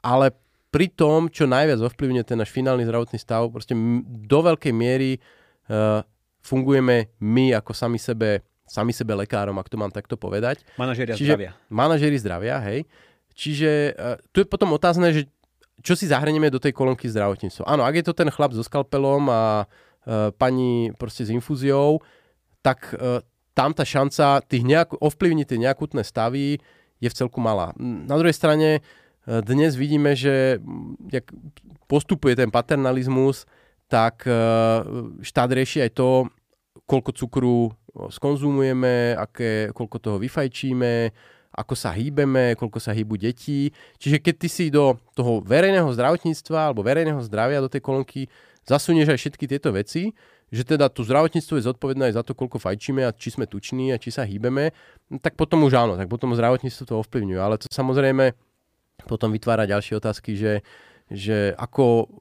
Ale 0.00 0.32
pri 0.72 0.88
tom, 0.88 1.28
čo 1.28 1.44
najviac 1.44 1.82
ovplyvňuje 1.84 2.24
ten 2.24 2.40
náš 2.40 2.48
finálny 2.48 2.88
zdravotný 2.88 3.20
stav, 3.20 3.52
proste 3.52 3.76
do 4.08 4.38
veľkej 4.40 4.72
miery 4.72 5.20
uh, 5.68 6.00
fungujeme 6.40 7.12
my 7.20 7.52
ako 7.60 7.76
sami 7.76 8.00
sebe, 8.00 8.40
sami 8.64 8.96
sebe 8.96 9.12
lekárom, 9.12 9.60
ak 9.60 9.68
to 9.68 9.76
mám 9.76 9.92
takto 9.92 10.16
povedať. 10.16 10.64
Manažéria 10.80 11.12
zdravia. 11.12 11.52
Manažéri 11.68 12.16
zdravia, 12.16 12.56
hej. 12.64 12.88
Čiže 13.32 13.70
uh, 13.92 14.16
tu 14.30 14.42
je 14.42 14.46
potom 14.46 14.72
otázne, 14.74 15.12
že 15.12 15.28
čo 15.82 15.98
si 15.98 16.06
zahrnieme 16.06 16.46
do 16.52 16.62
tej 16.62 16.70
kolónky 16.76 17.10
zdravotníctva. 17.10 17.66
Áno, 17.66 17.82
ak 17.82 17.98
je 17.98 18.04
to 18.06 18.14
ten 18.14 18.30
chlap 18.30 18.54
so 18.54 18.62
skalpelom 18.62 19.26
a 19.28 19.66
uh, 19.66 20.30
pani 20.36 20.94
proste 20.94 21.26
s 21.26 21.34
infúziou, 21.34 21.98
tak 22.62 22.94
uh, 22.94 23.18
tam 23.52 23.76
tá 23.76 23.84
šanca 23.84 24.40
tých 24.46 24.64
nejak, 24.64 24.96
ovplyvniť 24.96 25.46
tie 25.48 25.58
nejakutné 25.60 26.02
stavy 26.06 26.56
je 27.02 27.08
v 27.10 27.16
celku 27.18 27.42
malá. 27.42 27.74
Na 27.82 28.16
druhej 28.16 28.32
strane 28.32 28.80
dnes 29.26 29.78
vidíme, 29.78 30.18
že 30.18 30.58
jak 31.12 31.30
postupuje 31.86 32.34
ten 32.34 32.50
paternalizmus, 32.50 33.46
tak 33.86 34.26
e, 34.26 34.34
štát 35.22 35.50
rieši 35.52 35.86
aj 35.86 35.90
to, 35.94 36.10
koľko 36.88 37.10
cukru 37.14 37.58
skonzumujeme, 38.10 39.14
aké, 39.14 39.70
koľko 39.76 39.96
toho 40.00 40.16
vyfajčíme, 40.18 41.12
ako 41.52 41.76
sa 41.76 41.92
hýbeme, 41.92 42.56
koľko 42.56 42.80
sa 42.80 42.96
hýbu 42.96 43.20
detí. 43.20 43.70
Čiže 44.00 44.24
keď 44.24 44.34
ty 44.40 44.48
si 44.48 44.64
do 44.72 44.96
toho 45.12 45.44
verejného 45.44 45.88
zdravotníctva 45.92 46.72
alebo 46.72 46.80
verejného 46.80 47.20
zdravia 47.28 47.60
do 47.60 47.68
tej 47.68 47.84
kolonky 47.84 48.32
zasunieš 48.64 49.12
aj 49.12 49.18
všetky 49.20 49.44
tieto 49.44 49.68
veci, 49.70 50.16
že 50.52 50.68
teda 50.68 50.92
to 50.92 51.00
zdravotníctvo 51.04 51.56
je 51.56 51.66
zodpovedné 51.68 52.12
aj 52.12 52.20
za 52.20 52.22
to, 52.24 52.36
koľko 52.36 52.60
fajčíme 52.60 53.00
a 53.08 53.16
či 53.16 53.32
sme 53.32 53.48
tuční 53.48 53.92
a 53.92 53.96
či 53.96 54.12
sa 54.12 54.28
hýbeme, 54.28 54.76
tak 55.24 55.32
potom 55.36 55.64
už 55.64 55.72
áno, 55.76 55.96
tak 55.96 56.12
potom 56.12 56.36
zdravotníctvo 56.36 56.84
to 56.84 57.00
ovplyvňuje. 57.00 57.40
Ale 57.40 57.56
to 57.56 57.72
samozrejme 57.72 58.36
potom 59.08 59.32
vytvára 59.32 59.64
ďalšie 59.64 59.96
otázky, 59.96 60.36
že, 60.36 60.60
že 61.08 61.56
ako, 61.56 62.12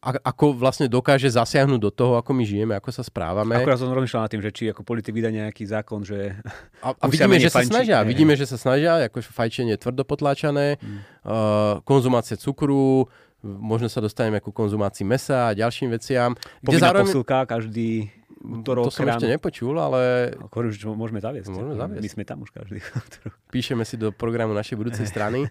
a, 0.00 0.16
ako 0.32 0.56
vlastne 0.56 0.88
dokáže 0.88 1.28
zasiahnuť 1.28 1.80
do 1.80 1.92
toho, 1.92 2.16
ako 2.16 2.32
my 2.32 2.44
žijeme, 2.48 2.72
ako 2.72 2.88
sa 2.88 3.04
správame. 3.04 3.52
Akorát 3.60 3.76
som 3.76 3.92
rozmýšľal 3.92 4.24
nad 4.24 4.32
tým, 4.32 4.40
že 4.40 4.50
či 4.50 4.64
ako 4.72 4.80
politik 4.80 5.12
vydá 5.12 5.28
nejaký 5.28 5.68
zákon, 5.68 6.00
že... 6.08 6.40
A, 6.80 6.96
a 6.96 7.04
vidíme, 7.12 7.36
že 7.36 7.52
sa 7.52 7.60
snažia, 7.60 8.00
vidíme, 8.00 8.32
že 8.32 8.48
sa 8.48 8.56
snažia, 8.56 8.96
ako 9.04 9.20
fajčenie 9.20 9.76
tvrdo 9.76 10.08
potláčané, 10.08 10.80
hmm. 10.80 11.00
uh, 11.28 11.84
konzumácia 11.84 12.40
cukru, 12.40 13.12
možno 13.44 13.92
sa 13.92 14.00
dostaneme 14.00 14.40
ku 14.40 14.52
konzumácii 14.56 15.04
mesa 15.04 15.52
a 15.52 15.56
ďalším 15.56 15.92
veciam. 15.92 16.32
Kde 16.64 16.80
zároveň... 16.80 17.12
posilka 17.12 17.44
každý 17.44 18.08
útorok 18.40 18.88
To 18.88 18.92
som 18.92 19.04
ráno. 19.04 19.20
ešte 19.20 19.28
nepočul, 19.28 19.76
ale... 19.76 20.32
Ako 20.48 20.72
už 20.72 20.96
môžeme 20.96 21.20
zaviesť. 21.20 21.52
Môžeme 21.52 21.76
zaviesť. 21.76 22.02
My 22.04 22.08
sme 22.08 22.24
tam 22.24 22.38
už 22.40 22.50
každý 22.56 22.80
Píšeme 23.54 23.84
si 23.84 24.00
do 24.00 24.12
programu 24.16 24.56
našej 24.56 24.76
budúcej 24.80 25.04
strany. 25.12 25.44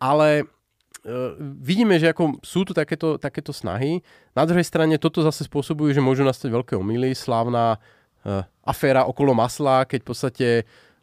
Ale 0.00 0.48
vidíme, 1.40 1.96
že 1.96 2.12
ako 2.12 2.44
sú 2.44 2.68
tu 2.68 2.72
takéto, 2.76 3.16
takéto 3.16 3.56
snahy. 3.56 4.04
Na 4.36 4.44
druhej 4.44 4.64
strane 4.64 5.00
toto 5.00 5.24
zase 5.24 5.48
spôsobuje, 5.48 5.96
že 5.96 6.04
môžu 6.04 6.26
nastať 6.26 6.52
veľké 6.52 6.74
omily. 6.76 7.16
Slávna 7.16 7.80
uh, 7.80 8.44
aféra 8.60 9.08
okolo 9.08 9.32
masla, 9.32 9.88
keď 9.88 10.00
v 10.04 10.08
podstate 10.08 10.48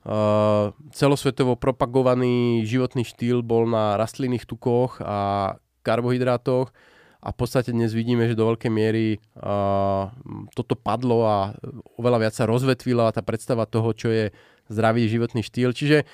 uh, 0.05 0.69
celosvetovo 0.93 1.57
propagovaný 1.57 2.61
životný 2.69 3.01
štýl 3.05 3.41
bol 3.41 3.65
na 3.65 3.97
rastlinných 3.97 4.45
tukoch 4.45 5.01
a 5.01 5.55
karbohydrátoch 5.81 6.69
a 7.17 7.33
v 7.33 7.37
podstate 7.37 7.73
dnes 7.73 7.89
vidíme, 7.97 8.29
že 8.29 8.37
do 8.37 8.53
veľkej 8.53 8.69
miery 8.69 9.17
uh, 9.41 10.13
toto 10.53 10.77
padlo 10.77 11.25
a 11.25 11.57
oveľa 11.97 12.29
viac 12.29 12.33
sa 12.37 12.45
rozvetvila 12.45 13.09
tá 13.09 13.25
predstava 13.25 13.65
toho, 13.65 13.89
čo 13.97 14.13
je 14.13 14.29
zdravý 14.69 15.09
životný 15.09 15.41
štýl. 15.41 15.73
Čiže 15.73 16.05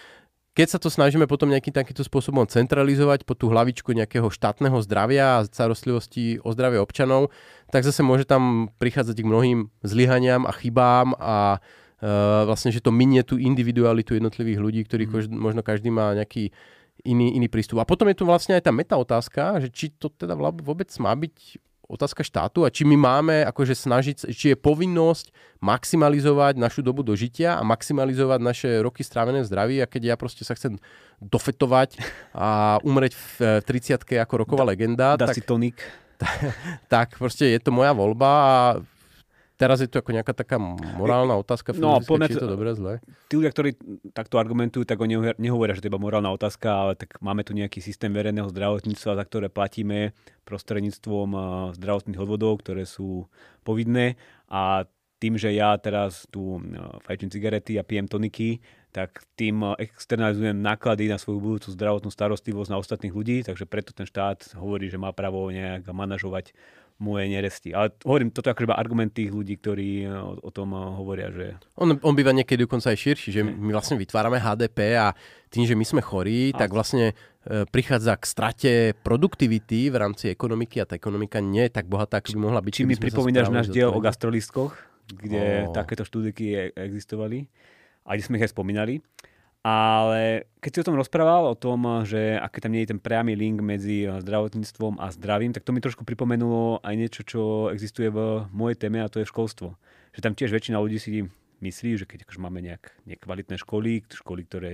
keď 0.53 0.67
sa 0.69 0.79
to 0.79 0.93
snažíme 0.93 1.25
potom 1.25 1.49
nejakým 1.49 1.73
takýmto 1.73 2.05
spôsobom 2.05 2.45
centralizovať 2.45 3.25
po 3.25 3.33
tú 3.33 3.49
hlavičku 3.49 3.89
nejakého 3.89 4.29
štátneho 4.29 4.77
zdravia 4.85 5.41
a 5.41 5.45
starostlivosti 5.49 6.37
o 6.45 6.53
zdravie 6.53 6.77
občanov, 6.77 7.33
tak 7.73 7.81
zase 7.81 8.05
môže 8.05 8.29
tam 8.29 8.69
prichádzať 8.77 9.17
k 9.17 9.29
mnohým 9.29 9.59
zlyhaniam 9.81 10.45
a 10.45 10.53
chybám 10.53 11.17
a 11.17 11.57
uh, 11.57 12.45
vlastne, 12.45 12.69
že 12.69 12.85
to 12.85 12.93
minie 12.93 13.25
tú 13.25 13.41
individualitu 13.41 14.13
jednotlivých 14.13 14.61
ľudí, 14.61 14.81
ktorí 14.85 15.09
mm. 15.09 15.33
možno 15.33 15.65
každý 15.65 15.89
má 15.89 16.13
nejaký 16.13 16.53
iný, 17.01 17.33
iný 17.33 17.49
prístup. 17.49 17.81
A 17.81 17.89
potom 17.89 18.05
je 18.13 18.21
tu 18.21 18.29
vlastne 18.29 18.53
aj 18.53 18.69
tá 18.69 18.71
meta 18.71 18.93
otázka, 18.93 19.57
že 19.57 19.73
či 19.73 19.89
to 19.89 20.13
teda 20.13 20.37
vôbec 20.37 20.93
má 21.01 21.17
byť 21.17 21.57
otázka 21.87 22.23
štátu 22.23 22.63
a 22.63 22.71
či 22.71 22.87
my 22.87 22.95
máme 22.95 23.35
akože 23.43 23.75
snažiť, 23.75 24.31
či 24.31 24.55
je 24.55 24.57
povinnosť 24.57 25.35
maximalizovať 25.59 26.59
našu 26.59 26.81
dobu 26.83 27.03
dožitia 27.03 27.59
a 27.59 27.63
maximalizovať 27.63 28.39
naše 28.39 28.69
roky 28.79 29.03
strávené 29.03 29.43
v 29.43 29.49
zdraví 29.49 29.75
a 29.83 29.87
keď 29.87 30.13
ja 30.13 30.15
proste 30.15 30.47
sa 30.47 30.55
chcem 30.55 30.79
dofetovať 31.19 31.99
a 32.35 32.79
umreť 32.83 33.15
v 33.15 33.63
30 33.63 33.99
ako 34.19 34.33
roková 34.43 34.63
legenda, 34.67 35.15
Dá 35.15 35.31
tak, 35.31 35.35
si 35.39 35.43
tonik. 35.43 35.79
Tak, 36.19 36.37
tak 36.93 37.07
proste 37.19 37.51
je 37.51 37.59
to 37.59 37.71
moja 37.71 37.91
voľba 37.91 38.31
a 38.31 38.55
teraz 39.57 39.79
je 39.79 39.89
to 39.89 40.01
ako 40.01 40.11
nejaká 40.13 40.33
taká 40.33 40.57
morálna 40.97 41.37
otázka, 41.37 41.73
no, 41.77 42.01
či 42.01 42.35
je 42.35 42.41
to 42.41 42.49
dobré, 42.49 42.73
zle. 42.73 42.99
Tí 43.29 43.37
ľudia, 43.37 43.53
ktorí 43.53 43.69
takto 44.11 44.41
argumentujú, 44.41 44.83
tak 44.83 44.99
oni 44.99 45.37
nehovoria, 45.37 45.77
že 45.77 45.85
to 45.85 45.87
je 45.87 45.91
iba 45.93 46.01
morálna 46.01 46.33
otázka, 46.33 46.67
ale 46.69 46.93
tak 46.97 47.17
máme 47.21 47.45
tu 47.45 47.53
nejaký 47.53 47.79
systém 47.79 48.11
verejného 48.11 48.49
zdravotníctva, 48.49 49.19
za 49.19 49.23
ktoré 49.23 49.47
platíme 49.47 50.17
prostredníctvom 50.43 51.29
zdravotných 51.77 52.19
odvodov, 52.19 52.65
ktoré 52.65 52.83
sú 52.83 53.29
povinné 53.61 54.19
a 54.49 54.85
tým, 55.23 55.39
že 55.39 55.55
ja 55.55 55.71
teraz 55.79 56.27
tu 56.27 56.59
fajčím 57.07 57.31
cigarety 57.31 57.79
a 57.79 57.87
pijem 57.87 58.11
toniky, 58.11 58.59
tak 58.91 59.23
tým 59.39 59.73
externalizujem 59.79 60.59
náklady 60.59 61.07
na 61.07 61.15
svoju 61.15 61.39
budúcu 61.39 61.71
zdravotnú 61.71 62.11
starostlivosť 62.11 62.69
na 62.69 62.77
ostatných 62.77 63.15
ľudí, 63.15 63.37
takže 63.47 63.63
preto 63.63 63.95
ten 63.95 64.03
štát 64.03 64.53
hovorí, 64.59 64.91
že 64.91 64.99
má 64.99 65.15
právo 65.15 65.47
nejak 65.47 65.87
manažovať 65.89 66.51
moje 67.03 67.27
neresti. 67.27 67.75
Ale 67.75 67.91
hovorím, 68.07 68.31
toto 68.31 68.47
je 68.47 68.55
iba 68.55 68.79
argument 68.79 69.11
tých 69.11 69.27
ľudí, 69.27 69.59
ktorí 69.59 70.07
e, 70.07 70.15
o, 70.15 70.39
o 70.39 70.49
tom 70.55 70.71
e, 70.71 70.79
hovoria, 70.79 71.27
že... 71.27 71.59
On, 71.75 71.91
on 71.91 72.13
býva 72.15 72.31
niekedy 72.31 72.63
dokonca 72.63 72.95
aj 72.95 72.97
širší, 73.03 73.29
že 73.35 73.43
my 73.43 73.75
vlastne 73.75 73.99
vytvárame 73.99 74.39
HDP 74.39 74.95
a 74.95 75.11
tým, 75.51 75.67
že 75.67 75.75
my 75.75 75.83
sme 75.83 75.99
chorí, 75.99 76.55
a... 76.55 76.63
tak 76.63 76.71
vlastne 76.71 77.11
e, 77.11 77.67
prichádza 77.67 78.15
k 78.15 78.23
strate 78.23 78.71
produktivity 79.03 79.91
v 79.91 79.95
rámci 79.99 80.31
ekonomiky 80.31 80.79
a 80.79 80.87
tá 80.87 80.95
ekonomika 80.95 81.43
nie 81.43 81.67
je 81.67 81.75
tak 81.75 81.91
bohatá, 81.91 82.23
ako 82.23 82.39
by 82.39 82.39
mohla 82.39 82.63
byť. 82.63 82.71
Či 82.71 82.87
mi 82.87 82.95
pripomínaš 82.95 83.51
náš 83.51 83.67
diel 83.67 83.91
o 83.91 83.99
gastrolistkoch, 83.99 84.71
kde 85.11 85.67
oh. 85.67 85.75
takéto 85.75 86.07
štúdiky 86.07 86.71
existovali 86.71 87.51
a 88.07 88.15
kde 88.15 88.23
sme 88.23 88.39
ich 88.39 88.47
aj 88.47 88.55
spomínali. 88.55 89.03
Ale 89.63 90.52
keď 90.60 90.71
si 90.76 90.82
o 90.84 90.88
tom 90.91 90.99
rozprával, 90.99 91.47
o 91.47 91.56
tom, 91.56 92.04
že 92.04 92.36
aké 92.36 92.60
tam 92.60 92.76
nie 92.76 92.84
je 92.84 92.91
ten 92.91 92.99
priamy 92.99 93.32
link 93.32 93.63
medzi 93.63 94.04
zdravotníctvom 94.12 94.99
a 94.99 95.08
zdravím, 95.15 95.56
tak 95.56 95.63
to 95.63 95.71
mi 95.71 95.80
trošku 95.80 96.04
pripomenulo 96.04 96.84
aj 96.84 96.95
niečo, 96.99 97.21
čo 97.23 97.41
existuje 97.71 98.12
v 98.12 98.43
mojej 98.52 98.76
téme 98.76 98.99
a 98.99 99.08
to 99.08 99.23
je 99.23 99.32
školstvo. 99.32 99.80
Že 100.12 100.19
tam 100.19 100.36
tiež 100.36 100.52
väčšina 100.52 100.84
ľudí 100.84 100.99
si 100.99 101.23
myslí, 101.63 101.95
že 101.95 102.04
keď 102.04 102.28
akože 102.28 102.43
máme 102.43 102.60
nejak 102.60 102.91
nekvalitné 103.08 103.56
školy, 103.56 104.04
školy, 104.12 104.41
ktoré 104.43 104.73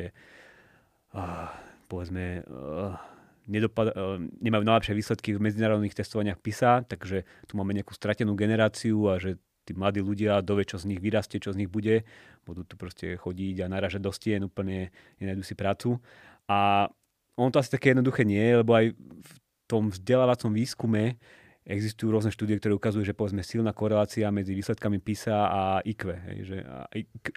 uh, 1.13 1.53
povedzme 1.85 2.41
uh, 2.49 2.97
nedopad- 3.45 3.93
nemajú 4.41 4.63
najlepšie 4.65 4.97
výsledky 4.97 5.29
v 5.37 5.43
medzinárodných 5.45 5.97
testovaniach 5.97 6.41
PISA, 6.41 6.81
takže 6.85 7.29
tu 7.49 7.61
máme 7.61 7.77
nejakú 7.77 7.93
stratenú 7.93 8.37
generáciu 8.37 9.05
a 9.09 9.21
že 9.21 9.37
tí 9.69 9.77
mladí 9.77 10.01
ľudia 10.01 10.41
dovie, 10.41 10.65
čo 10.65 10.81
z 10.81 10.89
nich 10.89 10.97
vyrastie, 10.97 11.37
čo 11.37 11.53
z 11.53 11.61
nich 11.61 11.69
bude. 11.69 12.01
Budú 12.49 12.65
tu 12.65 12.73
proste 12.73 13.13
chodiť 13.13 13.61
a 13.61 13.69
naražať 13.69 14.01
do 14.01 14.09
stien, 14.09 14.41
úplne 14.41 14.89
nenajdu 15.21 15.45
si 15.45 15.53
prácu. 15.53 16.01
A 16.49 16.89
ono 17.37 17.53
to 17.53 17.61
asi 17.61 17.69
také 17.69 17.93
jednoduché 17.93 18.25
nie 18.25 18.41
lebo 18.57 18.73
aj 18.73 18.97
v 18.97 19.31
tom 19.69 19.93
vzdelávacom 19.93 20.49
výskume 20.49 21.21
existujú 21.69 22.09
rôzne 22.09 22.33
štúdie, 22.33 22.57
ktoré 22.57 22.73
ukazujú, 22.73 23.05
že 23.05 23.13
povedzme 23.13 23.45
silná 23.45 23.69
korelácia 23.77 24.33
medzi 24.33 24.57
výsledkami 24.57 24.97
PISA 24.97 25.37
a 25.45 25.61
IQ. 25.85 26.09
Hej, 26.17 26.37
že 26.49 26.57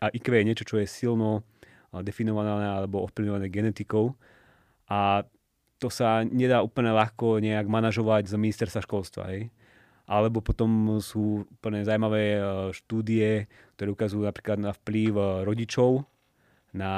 a 0.01 0.09
IQ 0.09 0.27
je 0.33 0.49
niečo, 0.49 0.65
čo 0.65 0.81
je 0.81 0.89
silno 0.89 1.45
definované 1.93 2.65
alebo 2.65 3.05
ovplyvňované 3.05 3.53
genetikou 3.53 4.17
a 4.89 5.29
to 5.77 5.93
sa 5.93 6.25
nedá 6.25 6.65
úplne 6.65 6.95
ľahko 6.97 7.43
nejak 7.45 7.69
manažovať 7.69 8.33
z 8.33 8.41
ministerstva 8.41 8.81
školstva. 8.81 9.29
Hej 9.29 9.53
alebo 10.07 10.43
potom 10.43 10.99
sú 10.99 11.47
úplne 11.47 11.87
zaujímavé 11.87 12.25
e, 12.37 12.41
štúdie, 12.75 13.47
ktoré 13.79 13.89
ukazujú 13.95 14.23
napríklad 14.27 14.59
na 14.59 14.71
vplyv 14.75 15.13
e, 15.15 15.25
rodičov 15.47 16.05
na 16.73 16.95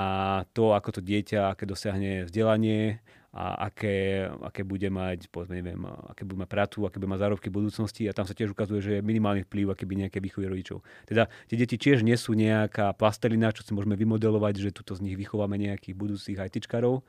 to, 0.54 0.70
ako 0.70 0.98
to 0.98 1.00
dieťa, 1.02 1.50
aké 1.50 1.66
dosiahne 1.66 2.30
vzdelanie, 2.30 3.02
a 3.34 3.66
aké, 3.66 4.30
aké 4.46 4.62
bude 4.62 4.86
mať, 4.86 5.26
povedzme, 5.26 5.58
neviem, 5.58 5.82
aké 6.06 6.22
bude 6.22 6.38
mať 6.38 6.50
pratu, 6.54 6.86
aké 6.86 7.02
bude 7.02 7.10
mať 7.10 7.26
zárobky 7.26 7.50
v 7.50 7.58
budúcnosti 7.58 8.06
a 8.06 8.14
tam 8.14 8.30
sa 8.30 8.30
tiež 8.30 8.54
ukazuje, 8.54 8.78
že 8.78 8.92
je 8.98 9.02
minimálny 9.02 9.42
vplyv, 9.50 9.74
aké 9.74 9.90
by 9.90 10.06
nejaké 10.06 10.22
výchovy 10.22 10.46
rodičov. 10.46 10.86
Teda 11.02 11.26
tie 11.50 11.58
deti 11.58 11.74
tiež 11.74 12.06
nie 12.06 12.14
sú 12.14 12.38
nejaká 12.38 12.94
plastelina, 12.94 13.50
čo 13.50 13.66
si 13.66 13.74
môžeme 13.74 13.98
vymodelovať, 13.98 14.62
že 14.62 14.70
tuto 14.70 14.94
z 14.94 15.02
nich 15.02 15.18
vychováme 15.18 15.58
nejakých 15.58 15.98
budúcich 15.98 16.38
ITčkarov. 16.38 17.02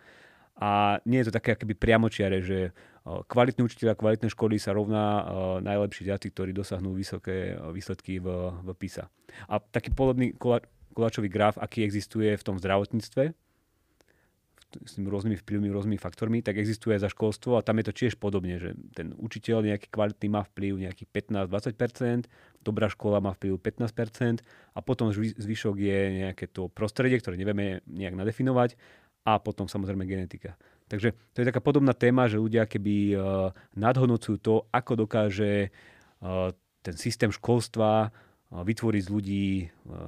A 0.58 0.98
nie 1.06 1.22
je 1.22 1.30
to 1.30 1.38
také 1.38 1.54
akoby 1.54 1.78
priamočiare, 1.78 2.42
že 2.42 2.74
kvalitní 3.06 3.62
učiteľa, 3.62 3.94
kvalitné 3.94 4.34
školy 4.34 4.58
sa 4.58 4.74
rovná 4.74 5.30
najlepší 5.62 6.10
žiaci, 6.10 6.34
ktorí 6.34 6.52
dosahnú 6.58 6.98
vysoké 6.98 7.54
výsledky 7.70 8.18
v, 8.18 8.50
v 8.66 8.68
PISA. 8.74 9.06
A 9.46 9.62
taký 9.62 9.94
podobný 9.94 10.34
koláčový 10.96 11.30
graf, 11.30 11.62
aký 11.62 11.86
existuje 11.86 12.34
v 12.34 12.46
tom 12.46 12.58
zdravotníctve, 12.58 13.38
s 14.84 15.00
tými 15.00 15.08
rôznymi 15.08 15.40
vplyvmi, 15.40 15.72
rôznymi 15.72 15.96
faktormi, 15.96 16.44
tak 16.44 16.60
existuje 16.60 17.00
za 17.00 17.08
školstvo 17.08 17.56
a 17.56 17.64
tam 17.64 17.80
je 17.80 17.86
to 17.88 17.94
tiež 17.96 18.20
podobne, 18.20 18.60
že 18.60 18.76
ten 18.92 19.16
učiteľ 19.16 19.64
nejaký 19.64 19.88
kvalitný 19.88 20.28
má 20.28 20.44
vplyv 20.44 20.90
nejakých 20.90 21.32
15-20%, 21.32 22.28
dobrá 22.60 22.92
škola 22.92 23.24
má 23.24 23.32
vplyv 23.40 23.56
15% 23.56 24.44
a 24.76 24.80
potom 24.84 25.16
zvyšok 25.16 25.76
je 25.80 26.00
nejaké 26.28 26.52
to 26.52 26.68
prostredie, 26.68 27.22
ktoré 27.24 27.40
nevieme 27.40 27.80
nejak 27.88 28.20
nadefinovať 28.20 28.76
a 29.24 29.40
potom 29.40 29.72
samozrejme 29.72 30.04
genetika. 30.04 30.60
Takže 30.86 31.18
to 31.34 31.38
je 31.42 31.50
taká 31.50 31.62
podobná 31.62 31.98
téma, 31.98 32.30
že 32.30 32.38
ľudia 32.38 32.70
keby 32.70 32.96
uh, 33.14 33.50
nadhodnocujú 33.74 34.38
to, 34.38 34.70
ako 34.70 35.06
dokáže 35.06 35.74
uh, 36.22 36.54
ten 36.86 36.96
systém 36.96 37.34
školstva 37.34 38.10
uh, 38.10 38.62
vytvoriť 38.64 39.02
z 39.02 39.10
ľudí, 39.10 39.48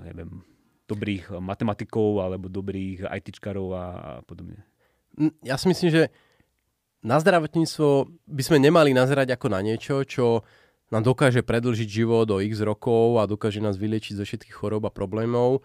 neviem, 0.06 0.46
dobrých 0.88 1.36
matematikov 1.44 2.24
alebo 2.24 2.48
dobrých 2.48 3.04
ITčkarov 3.12 3.68
a, 3.76 3.86
podobne. 4.24 4.64
Ja 5.44 5.60
si 5.60 5.68
myslím, 5.68 5.92
že 5.92 6.04
na 7.04 7.20
zdravotníctvo 7.20 8.08
by 8.24 8.44
sme 8.46 8.64
nemali 8.64 8.96
nazerať 8.96 9.36
ako 9.36 9.48
na 9.52 9.60
niečo, 9.60 10.08
čo 10.08 10.48
nám 10.88 11.04
dokáže 11.04 11.44
predlžiť 11.44 11.90
život 11.92 12.32
o 12.32 12.40
x 12.40 12.64
rokov 12.64 13.20
a 13.20 13.28
dokáže 13.28 13.60
nás 13.60 13.76
vyliečiť 13.76 14.16
zo 14.16 14.24
všetkých 14.24 14.56
chorób 14.56 14.88
a 14.88 14.96
problémov. 14.96 15.60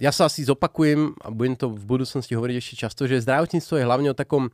Ja 0.00 0.16
sa 0.16 0.32
asi 0.32 0.48
zopakujem 0.48 1.12
a 1.20 1.28
budem 1.28 1.60
to 1.60 1.68
v 1.68 1.84
budúcnosti 1.84 2.32
hovoriť 2.32 2.56
ešte 2.56 2.74
často, 2.80 3.04
že 3.04 3.20
zdravotníctvo 3.20 3.74
je 3.76 3.84
hlavne 3.84 4.08
o 4.10 4.16
takom 4.16 4.48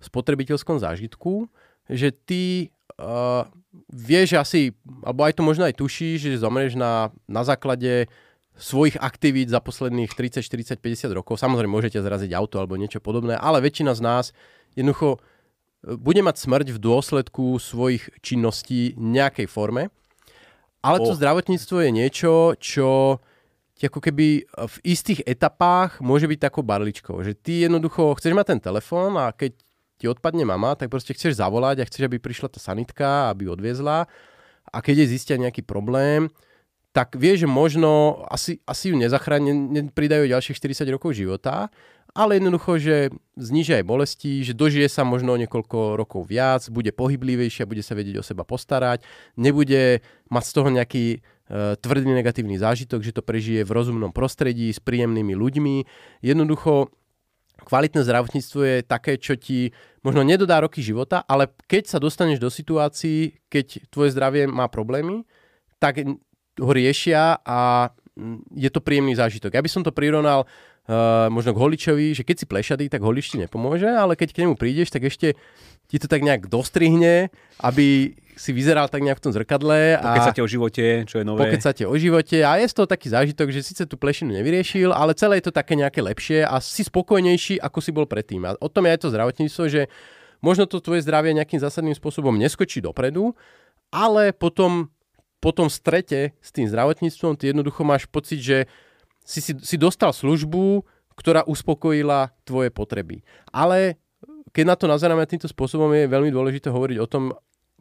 spotrebiteľskom 0.00 0.80
zážitku, 0.80 1.52
že 1.92 2.16
ty 2.16 2.72
uh, 2.96 3.44
vieš 3.92 4.40
asi, 4.40 4.72
alebo 5.04 5.28
aj 5.28 5.36
to 5.36 5.42
možno 5.44 5.68
aj 5.68 5.76
tušíš, 5.76 6.32
že 6.32 6.40
zomreš 6.40 6.80
na, 6.80 7.12
na 7.28 7.44
základe 7.44 8.08
svojich 8.56 8.96
aktivít 8.96 9.52
za 9.52 9.60
posledných 9.60 10.16
30, 10.16 10.40
40, 10.40 10.80
50 10.80 11.12
rokov. 11.12 11.36
Samozrejme, 11.36 11.68
môžete 11.68 12.00
zraziť 12.00 12.32
auto 12.32 12.56
alebo 12.56 12.80
niečo 12.80 13.04
podobné, 13.04 13.36
ale 13.36 13.60
väčšina 13.60 13.92
z 13.92 14.00
nás 14.00 14.24
jednoducho 14.72 15.20
e, 15.20 15.92
bude 16.00 16.24
mať 16.24 16.40
smrť 16.40 16.66
v 16.72 16.78
dôsledku 16.80 17.60
svojich 17.60 18.08
činností 18.24 18.96
nejakej 18.96 19.44
forme. 19.44 19.92
Ale 20.80 21.04
to 21.04 21.12
oh. 21.12 21.18
zdravotníctvo 21.18 21.76
je 21.84 21.90
niečo, 21.92 22.32
čo 22.56 23.20
ti 23.76 23.92
ako 23.92 24.00
keby 24.00 24.48
v 24.48 24.76
istých 24.88 25.20
etapách 25.28 26.00
môže 26.00 26.24
byť 26.24 26.48
takou 26.48 26.64
barličkou. 26.64 27.20
Že 27.20 27.32
ty 27.36 27.68
jednoducho 27.68 28.16
chceš 28.16 28.32
mať 28.32 28.56
ten 28.56 28.60
telefón 28.64 29.20
a 29.20 29.28
keď 29.36 29.52
ti 30.00 30.08
odpadne 30.08 30.48
mama, 30.48 30.76
tak 30.76 30.88
proste 30.88 31.12
chceš 31.12 31.36
zavolať 31.36 31.84
a 31.84 31.88
chceš, 31.88 32.08
aby 32.08 32.16
prišla 32.16 32.48
tá 32.52 32.60
sanitka, 32.60 33.28
aby 33.28 33.52
odviezla. 33.52 34.08
A 34.72 34.76
keď 34.80 35.04
je 35.04 35.12
zistia 35.16 35.36
nejaký 35.36 35.60
problém, 35.60 36.32
tak 36.96 37.12
vie, 37.20 37.36
že 37.36 37.44
možno 37.44 38.24
asi, 38.32 38.56
asi 38.64 38.92
ju 38.92 38.96
nezachráni, 38.96 39.52
nepridajú 39.52 40.32
ďalších 40.32 40.56
40 40.56 40.96
rokov 40.96 41.12
života, 41.12 41.68
ale 42.16 42.40
jednoducho, 42.40 42.80
že 42.80 43.12
znižia 43.36 43.84
aj 43.84 43.86
bolesti, 43.86 44.40
že 44.40 44.56
dožije 44.56 44.88
sa 44.88 45.04
možno 45.04 45.36
niekoľko 45.36 46.00
rokov 46.00 46.24
viac, 46.24 46.64
bude 46.72 46.88
pohyblivejšia, 46.96 47.68
bude 47.68 47.84
sa 47.84 47.92
vedieť 47.92 48.18
o 48.18 48.24
seba 48.24 48.48
postarať, 48.48 49.04
nebude 49.36 50.00
mať 50.32 50.44
z 50.48 50.52
toho 50.56 50.68
nejaký 50.72 51.04
e, 51.12 51.18
tvrdý 51.76 52.08
negatívny 52.08 52.56
zážitok, 52.56 53.04
že 53.04 53.12
to 53.12 53.20
prežije 53.20 53.68
v 53.68 53.74
rozumnom 53.76 54.16
prostredí 54.16 54.72
s 54.72 54.80
príjemnými 54.80 55.36
ľuďmi. 55.36 55.76
Jednoducho, 56.24 56.88
kvalitné 57.62 58.00
zdravotníctvo 58.00 58.60
je 58.64 58.76
také, 58.80 59.20
čo 59.20 59.36
ti 59.36 59.76
možno 60.00 60.24
nedodá 60.24 60.60
roky 60.64 60.80
života, 60.80 61.20
ale 61.28 61.52
keď 61.68 61.92
sa 61.92 61.98
dostaneš 62.00 62.40
do 62.40 62.48
situácií, 62.48 63.44
keď 63.52 63.90
tvoje 63.92 64.16
zdravie 64.16 64.48
má 64.48 64.72
problémy, 64.72 65.28
tak 65.76 66.00
ho 66.56 66.70
riešia 66.72 67.40
a 67.44 67.90
mm, 68.16 68.56
je 68.56 68.70
to 68.72 68.80
príjemný 68.80 69.12
zážitok. 69.16 69.52
Ja 69.52 69.64
by 69.64 69.70
som 69.70 69.84
to 69.84 69.92
prirovnal 69.92 70.48
uh, 70.86 71.26
možno 71.30 71.54
k 71.54 71.60
holičovi, 71.60 72.14
že 72.14 72.22
keď 72.22 72.36
si 72.42 72.46
plešatý, 72.46 72.84
tak 72.90 73.02
holič 73.02 73.34
ti 73.34 73.36
nepomôže, 73.38 73.90
ale 73.90 74.14
keď 74.14 74.34
k 74.34 74.40
nemu 74.46 74.54
prídeš, 74.54 74.90
tak 74.90 75.06
ešte 75.06 75.34
ti 75.86 75.96
to 76.02 76.10
tak 76.10 76.22
nejak 76.22 76.50
dostrihne, 76.50 77.30
aby 77.62 78.18
si 78.36 78.52
vyzeral 78.52 78.90
tak 78.92 79.00
nejak 79.00 79.16
v 79.16 79.24
tom 79.24 79.32
zrkadle. 79.32 79.96
A 79.96 80.20
sa 80.20 80.36
o 80.44 80.50
živote, 80.50 81.08
čo 81.08 81.22
je 81.22 81.24
nové. 81.24 81.48
Pokeď 81.48 81.60
sa 81.64 81.72
o 81.88 81.96
živote 81.96 82.44
a 82.44 82.60
je 82.60 82.68
z 82.68 82.74
toho 82.76 82.86
taký 82.86 83.08
zážitok, 83.08 83.48
že 83.48 83.64
síce 83.64 83.82
tú 83.88 83.96
plešinu 83.96 84.36
nevyriešil, 84.36 84.92
ale 84.92 85.16
celé 85.16 85.40
je 85.40 85.48
to 85.48 85.56
také 85.56 85.72
nejaké 85.72 86.04
lepšie 86.04 86.44
a 86.44 86.60
si 86.60 86.84
spokojnejší, 86.84 87.56
ako 87.64 87.78
si 87.80 87.90
bol 87.96 88.04
predtým. 88.04 88.44
A 88.44 88.52
o 88.60 88.68
tom 88.68 88.84
je 88.84 88.92
aj 88.92 89.00
to 89.00 89.08
zdravotníctvo, 89.08 89.64
že 89.72 89.88
možno 90.44 90.68
to 90.68 90.84
tvoje 90.84 91.00
zdravie 91.00 91.32
nejakým 91.32 91.56
zásadným 91.56 91.96
spôsobom 91.96 92.36
neskočí 92.36 92.84
dopredu, 92.84 93.32
ale 93.88 94.36
potom 94.36 94.92
po 95.40 95.50
tom 95.56 95.72
strete 95.72 96.36
s 96.44 96.52
tým 96.52 96.68
zdravotníctvom 96.68 97.40
ty 97.40 97.56
jednoducho 97.56 97.88
máš 97.88 98.04
pocit, 98.04 98.44
že 98.44 98.58
si, 99.26 99.42
si, 99.42 99.52
si 99.58 99.76
dostal 99.76 100.14
službu, 100.14 100.86
ktorá 101.18 101.42
uspokojila 101.42 102.30
tvoje 102.46 102.70
potreby. 102.70 103.26
Ale 103.50 103.98
keď 104.54 104.64
na 104.64 104.76
to 104.78 104.86
nazeráme 104.86 105.26
týmto 105.26 105.50
spôsobom, 105.50 105.90
je 105.92 106.06
veľmi 106.06 106.30
dôležité 106.30 106.70
hovoriť 106.70 106.98
o 107.02 107.10
tom, 107.10 107.34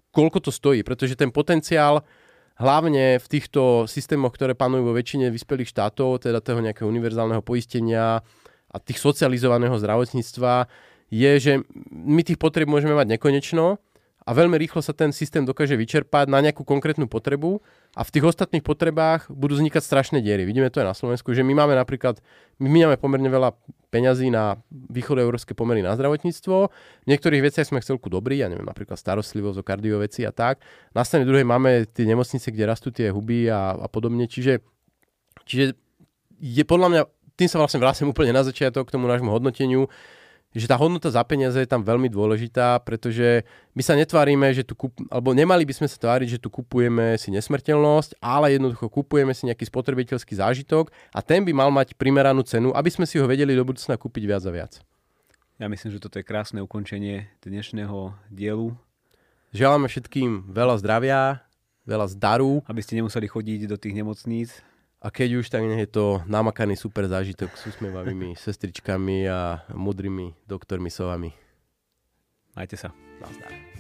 koľko 0.10 0.50
to 0.50 0.52
stojí, 0.52 0.82
pretože 0.82 1.14
ten 1.14 1.30
potenciál 1.30 2.02
hlavne 2.56 3.20
v 3.20 3.28
týchto 3.28 3.86
systémoch, 3.86 4.34
ktoré 4.34 4.56
panujú 4.56 4.90
vo 4.90 4.98
väčšine 4.98 5.28
vyspelých 5.30 5.72
štátov, 5.72 6.24
teda 6.24 6.40
toho 6.40 6.64
nejakého 6.64 6.88
univerzálneho 6.88 7.44
poistenia 7.44 8.24
a 8.72 8.78
tých 8.80 9.00
socializovaného 9.00 9.76
zdravotníctva, 9.76 10.68
je, 11.12 11.32
že 11.38 11.54
my 11.92 12.24
tých 12.26 12.40
potreb 12.40 12.66
môžeme 12.66 12.96
mať 12.96 13.20
nekonečno 13.20 13.78
a 14.26 14.34
veľmi 14.34 14.58
rýchlo 14.58 14.82
sa 14.82 14.90
ten 14.90 15.14
systém 15.14 15.46
dokáže 15.46 15.78
vyčerpať 15.78 16.26
na 16.26 16.42
nejakú 16.42 16.66
konkrétnu 16.66 17.06
potrebu 17.06 17.62
a 17.94 18.02
v 18.02 18.10
tých 18.10 18.26
ostatných 18.26 18.66
potrebách 18.66 19.30
budú 19.30 19.54
vznikať 19.62 19.86
strašné 19.86 20.18
diery. 20.26 20.50
Vidíme 20.50 20.74
to 20.74 20.82
aj 20.82 20.88
na 20.90 20.98
Slovensku, 20.98 21.30
že 21.38 21.46
my 21.46 21.54
máme 21.54 21.78
napríklad, 21.78 22.18
my 22.58 22.66
máme 22.66 22.98
pomerne 22.98 23.30
veľa 23.30 23.54
peňazí 23.94 24.34
na 24.34 24.58
východoeurópske 24.74 25.54
pomery 25.54 25.86
na 25.86 25.94
zdravotníctvo. 25.94 26.56
V 27.06 27.08
niektorých 27.08 27.46
veciach 27.46 27.70
sme 27.70 27.86
celku 27.86 28.10
dobrí, 28.10 28.42
ja 28.42 28.50
neviem, 28.50 28.66
napríklad 28.66 28.98
starostlivosť 28.98 29.62
o 29.62 29.64
kardioveci 29.64 30.26
a 30.26 30.34
tak. 30.34 30.58
Na 30.98 31.06
strane 31.06 31.30
druhej 31.30 31.46
máme 31.46 31.86
tie 31.86 32.10
nemocnice, 32.10 32.50
kde 32.50 32.66
rastú 32.66 32.90
tie 32.90 33.14
huby 33.14 33.46
a, 33.54 33.78
a 33.78 33.88
podobne. 33.88 34.26
Čiže, 34.26 34.66
čiže 35.46 35.78
je 36.42 36.64
podľa 36.66 36.88
mňa, 36.90 37.02
tým 37.38 37.50
sa 37.52 37.62
vlastne 37.62 37.78
vrátim 37.78 38.10
úplne 38.10 38.34
na 38.34 38.42
začiatok 38.42 38.90
k 38.90 38.94
tomu 38.98 39.06
nášmu 39.06 39.30
hodnoteniu, 39.30 39.86
že 40.56 40.72
tá 40.72 40.80
hodnota 40.80 41.12
za 41.12 41.20
peniaze 41.28 41.60
je 41.60 41.68
tam 41.68 41.84
veľmi 41.84 42.08
dôležitá, 42.08 42.80
pretože 42.88 43.44
my 43.76 43.84
sa 43.84 44.00
netvárime, 44.00 44.48
že 44.56 44.64
tu 44.64 44.72
kup, 44.72 44.96
alebo 45.12 45.36
nemali 45.36 45.68
by 45.68 45.76
sme 45.76 45.88
sa 45.92 46.00
tváriť, 46.00 46.40
že 46.40 46.40
tu 46.40 46.48
kupujeme 46.48 47.20
si 47.20 47.28
nesmrteľnosť, 47.36 48.24
ale 48.24 48.56
jednoducho 48.56 48.88
kupujeme 48.88 49.36
si 49.36 49.52
nejaký 49.52 49.68
spotrebiteľský 49.68 50.40
zážitok 50.40 50.96
a 51.12 51.20
ten 51.20 51.44
by 51.44 51.52
mal 51.52 51.70
mať 51.76 52.00
primeranú 52.00 52.48
cenu, 52.48 52.72
aby 52.72 52.88
sme 52.88 53.04
si 53.04 53.20
ho 53.20 53.28
vedeli 53.28 53.52
do 53.52 53.68
budúcna 53.68 54.00
kúpiť 54.00 54.24
viac 54.24 54.44
a 54.48 54.52
viac. 54.56 54.74
Ja 55.60 55.68
myslím, 55.68 55.92
že 55.92 56.00
toto 56.00 56.20
je 56.20 56.28
krásne 56.28 56.64
ukončenie 56.64 57.28
dnešného 57.44 58.16
dielu. 58.32 58.76
Želáme 59.56 59.88
všetkým 59.88 60.52
veľa 60.52 60.80
zdravia, 60.84 61.44
veľa 61.88 62.12
zdaru. 62.12 62.60
Aby 62.68 62.84
ste 62.84 63.00
nemuseli 63.00 63.28
chodiť 63.28 63.72
do 63.72 63.80
tých 63.80 63.96
nemocníc 63.96 64.52
a 65.06 65.14
keď 65.14 65.30
už, 65.38 65.54
tak 65.54 65.62
nech 65.62 65.86
je 65.86 65.92
to 65.94 66.26
namakaný 66.26 66.74
super 66.74 67.06
zážitok 67.06 67.54
s 67.54 67.70
úsmevavými 67.70 68.34
sestričkami 68.46 69.30
a 69.30 69.62
mudrými 69.70 70.34
doktormi 70.50 70.90
sovami. 70.90 71.30
Majte 72.58 72.74
sa. 72.74 72.90
Nazdar. 73.22 73.75